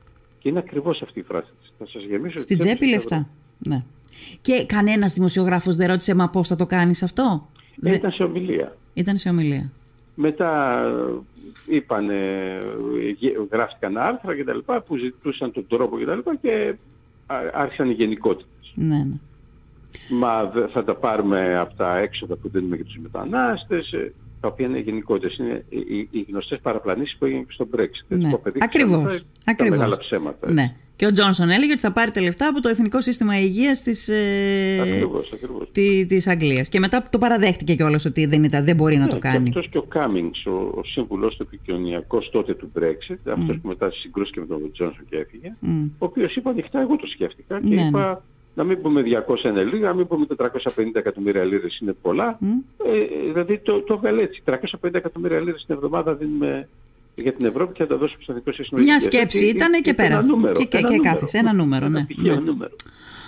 και 0.44 0.50
είναι 0.50 0.60
ακριβώς 0.60 1.02
αυτή 1.02 1.20
η 1.20 1.24
φράση 1.24 1.52
της. 1.62 1.74
Θα 1.78 1.88
σας 1.88 2.04
γεμίσω 2.04 2.42
Στην 2.42 2.58
τσέπη 2.58 2.88
λεφτά. 2.88 3.28
Ναι. 3.58 3.84
Και 4.42 4.66
κανένας 4.66 5.14
δημοσιογράφος 5.14 5.76
δεν 5.76 5.88
ρώτησε 5.88 6.16
μα 6.16 6.30
πώς 6.30 6.48
θα 6.48 6.56
το 6.56 6.66
κάνεις 6.66 7.04
αυτό; 7.04 7.48
Ε, 7.84 7.94
ήταν 7.94 8.12
σε 8.12 8.24
ομιλία. 8.24 8.78
Ήταν 8.94 9.18
σε 9.18 9.30
ομιλία. 9.30 9.72
Μετά 10.16 10.82
είπαν, 11.68 12.10
γράφτηκαν 13.52 13.98
άρθρα 13.98 14.36
και 14.36 14.44
τα 14.44 14.54
λοιπά 14.54 14.82
που 14.82 14.98
ζητούσαν 14.98 15.52
τον 15.52 15.68
τρόπο 15.68 15.98
και 15.98 16.06
τα 16.06 16.16
λοιπά 16.16 16.36
και 16.36 16.76
άρχισαν 17.54 17.90
οι 17.90 17.94
γενικότητες. 17.94 18.72
Ναι, 18.76 18.98
ναι. 18.98 19.16
Μα 20.10 20.52
θα 20.74 20.84
τα 20.84 20.96
πάρουμε 20.96 21.58
από 21.58 21.74
τα 21.76 21.98
έξοδα 21.98 22.36
που 22.36 22.50
δίνουμε 22.50 22.76
για 22.76 22.86
τους 22.86 22.98
μετανάστες, 22.98 23.94
τα 24.44 24.50
οποία 24.50 24.66
είναι 24.68 24.80
γενικότητες. 24.80 25.38
Είναι 25.38 25.66
οι, 25.70 26.08
οι 26.12 26.26
γνωστές 26.30 26.60
παραπλανήσεις 26.62 27.18
που 27.18 27.26
έγιναν 27.26 27.46
και 27.46 27.52
στο 27.52 27.68
Brexit. 27.76 28.18
Ναι. 28.18 28.32
Ακριβώς. 28.60 29.18
Τα, 29.18 29.52
Ακριβώς. 29.52 29.78
μεγάλα 29.78 29.98
ψέματα. 29.98 30.52
Ναι. 30.52 30.76
Και 30.96 31.06
ο 31.06 31.12
Τζόνσον 31.12 31.50
έλεγε 31.50 31.72
ότι 31.72 31.82
θα 31.82 31.92
πάρει 31.92 32.12
τα 32.12 32.22
λεφτά 32.22 32.48
από 32.48 32.62
το 32.62 32.70
Εθνικό 32.70 33.02
Σύστημα 33.02 33.40
Υγείας 33.40 33.82
της, 33.82 34.10
ε, 34.10 34.80
ακριβώς, 34.82 35.32
ακριβώς. 35.34 35.70
Τη, 35.72 36.06
της 36.06 36.28
Αγγλίας. 36.28 36.70
Και 36.70 36.80
μετά 36.80 37.08
το 37.10 37.18
παραδέχτηκε 37.18 37.76
κιόλας 37.76 38.06
ότι 38.06 38.26
δεν, 38.26 38.44
ήταν, 38.44 38.66
δεν 38.66 38.76
μπορεί 38.76 38.98
να 38.98 39.06
ναι, 39.06 39.12
το 39.12 39.18
κάνει. 39.18 39.44
Και 39.44 39.50
αυτός 39.50 39.68
και 39.72 39.78
ο 39.78 39.82
Κάμινγκς, 39.82 40.46
ο, 40.46 40.74
ο 40.76 40.84
σύμβουλος 40.84 41.36
του 41.36 41.44
επικοινωνιακός 41.44 42.30
τότε 42.30 42.54
του 42.54 42.72
Brexit, 42.80 43.30
mm. 43.30 43.34
αυτός 43.38 43.60
που 43.62 43.68
μετά 43.68 43.92
συγκρούστηκε 43.92 44.40
με 44.40 44.46
τον 44.46 44.72
Τζόνσον 44.72 45.06
και 45.10 45.18
έφυγε, 45.18 45.56
mm. 45.62 45.90
ο 45.98 46.06
οποίος 46.06 46.36
είπε 46.36 46.50
ανοιχτά, 46.50 46.82
εγώ 46.82 46.96
το 46.96 47.08
σκέφτηκα 47.08 47.62
και 47.62 47.76
ναι, 47.76 47.82
είπα 47.82 48.10
ναι. 48.10 48.16
Να 48.54 48.64
μην 48.64 48.82
πούμε 48.82 49.04
200 49.28 49.44
είναι 49.44 49.64
λίγα, 49.64 49.88
να 49.88 49.94
μην 49.94 50.08
πούμε 50.08 50.26
450 50.38 50.50
εκατομμύρια 50.94 51.44
λίρες 51.44 51.78
είναι 51.78 51.94
πολλά. 52.02 52.40
Mm. 52.42 52.46
Ε, 52.86 53.32
δηλαδή 53.32 53.58
το, 53.58 53.82
το 53.82 53.94
έβγαλε 53.94 54.22
έτσι. 54.22 54.42
350 54.46 54.94
εκατομμύρια 54.94 55.40
λίρες 55.40 55.66
την 55.66 55.76
εβδομάδα 55.76 56.14
δίνουμε 56.14 56.68
για 57.16 57.34
την 57.34 57.46
Ευρώπη 57.46 57.74
και 57.74 57.84
θα 57.84 57.90
τα 57.90 57.98
δώσουμε 57.98 58.24
στο 58.24 58.32
Εθνικό 58.32 58.52
Σύστημα 58.52 58.82
Μια 58.82 59.00
σκέψη 59.00 59.46
ήταν 59.46 59.82
και 59.82 59.94
πέρα. 59.94 60.14
Ένα 60.14 60.24
νούμερο, 60.26 60.54
και, 60.54 60.66
και, 60.66 60.78
ένα 60.78 60.88
και 60.88 60.96
νούμερο. 60.96 61.14
κάθισε. 61.14 61.38
Ένα 61.38 61.54
νούμερο, 61.54 61.88
ναι. 61.88 62.06
Ένα 62.26 62.34
ναι. 62.34 62.40
νούμερο. 62.40 62.72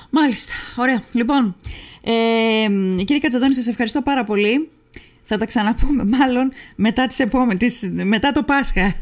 Μάλιστα. 0.09 0.53
Ωραία. 0.77 1.01
Λοιπόν, 1.13 1.55
ε, 2.03 3.03
κύριε 3.03 3.19
Κατσαντώνη, 3.19 3.53
σας 3.53 3.67
ευχαριστώ 3.67 4.01
πάρα 4.01 4.23
πολύ. 4.23 4.69
Θα 5.23 5.37
τα 5.37 5.45
ξαναπούμε 5.45 6.03
μάλλον 6.05 6.51
μετά, 6.75 7.07
τις 7.07 7.19
επόμενες, 7.19 7.89
μετά 7.91 8.31
το 8.31 8.43
Πάσχα, 8.43 8.95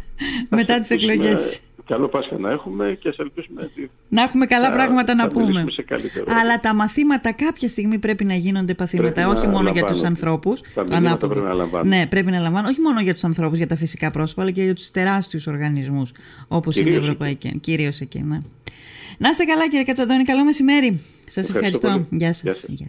μετά 0.49 0.79
τις 0.79 0.89
εκλογές. 0.89 1.59
Καλό 1.85 2.07
Πάσχα 2.07 2.37
να 2.37 2.51
έχουμε 2.51 2.97
και 3.01 3.09
ας 3.09 3.17
ελπίσουμε 3.17 3.61
ότι 3.61 3.91
να 4.09 4.21
έχουμε 4.21 4.45
καλά 4.45 4.67
θα, 4.67 4.73
πράγματα 4.73 5.15
θα 5.15 5.23
να 5.23 5.27
πούμε. 5.27 5.65
Σε 5.69 5.81
καλύτερο. 5.81 6.25
Αλλά 6.41 6.59
τα 6.59 6.73
μαθήματα 6.73 7.31
κάποια 7.31 7.67
στιγμή 7.67 7.97
πρέπει 7.99 8.25
να 8.25 8.35
γίνονται 8.35 8.73
παθήματα, 8.73 9.11
πρέπει 9.11 9.29
όχι 9.29 9.47
μόνο 9.47 9.69
για 9.69 9.81
τους 9.81 10.01
λαμβάνω. 10.01 10.07
ανθρώπους. 10.07 10.61
Τα 10.73 10.83
μηνύματα 10.83 11.27
πρέπει 11.27 11.45
να 11.45 11.53
λαμβάνω. 11.53 11.83
Ναι, 11.83 12.07
πρέπει 12.07 12.31
να 12.31 12.39
λαμβάνω, 12.39 12.67
όχι 12.67 12.81
μόνο 12.81 13.01
για 13.01 13.13
τους 13.13 13.23
ανθρώπους, 13.23 13.57
για 13.57 13.67
τα 13.67 13.75
φυσικά 13.75 14.11
πρόσωπα, 14.11 14.41
αλλά 14.41 14.51
και 14.51 14.63
για 14.63 14.75
τους 14.75 14.91
τεράστιους 14.91 15.47
οργανισμούς, 15.47 16.11
όπως 16.47 16.77
είναι 16.77 16.89
η 16.89 16.95
Ευρωπαϊκή. 16.95 17.47
Εκεί. 17.47 17.59
Κυρίως 17.59 17.99
εκεί, 17.99 18.21
ναι. 18.21 18.37
Να 19.17 19.29
είστε 19.29 19.43
καλά 19.43 19.63
κύριε 19.63 19.83
Κατσαντώνη, 19.83 20.23
καλό 20.23 20.43
μεσημέρι. 20.43 21.01
Σας 21.29 21.49
ευχαριστώ. 21.49 21.87
ευχαριστώ. 21.87 22.15
Γεια 22.15 22.33
σας. 22.33 22.43
Γεια 22.43 22.53
σας. 22.53 22.87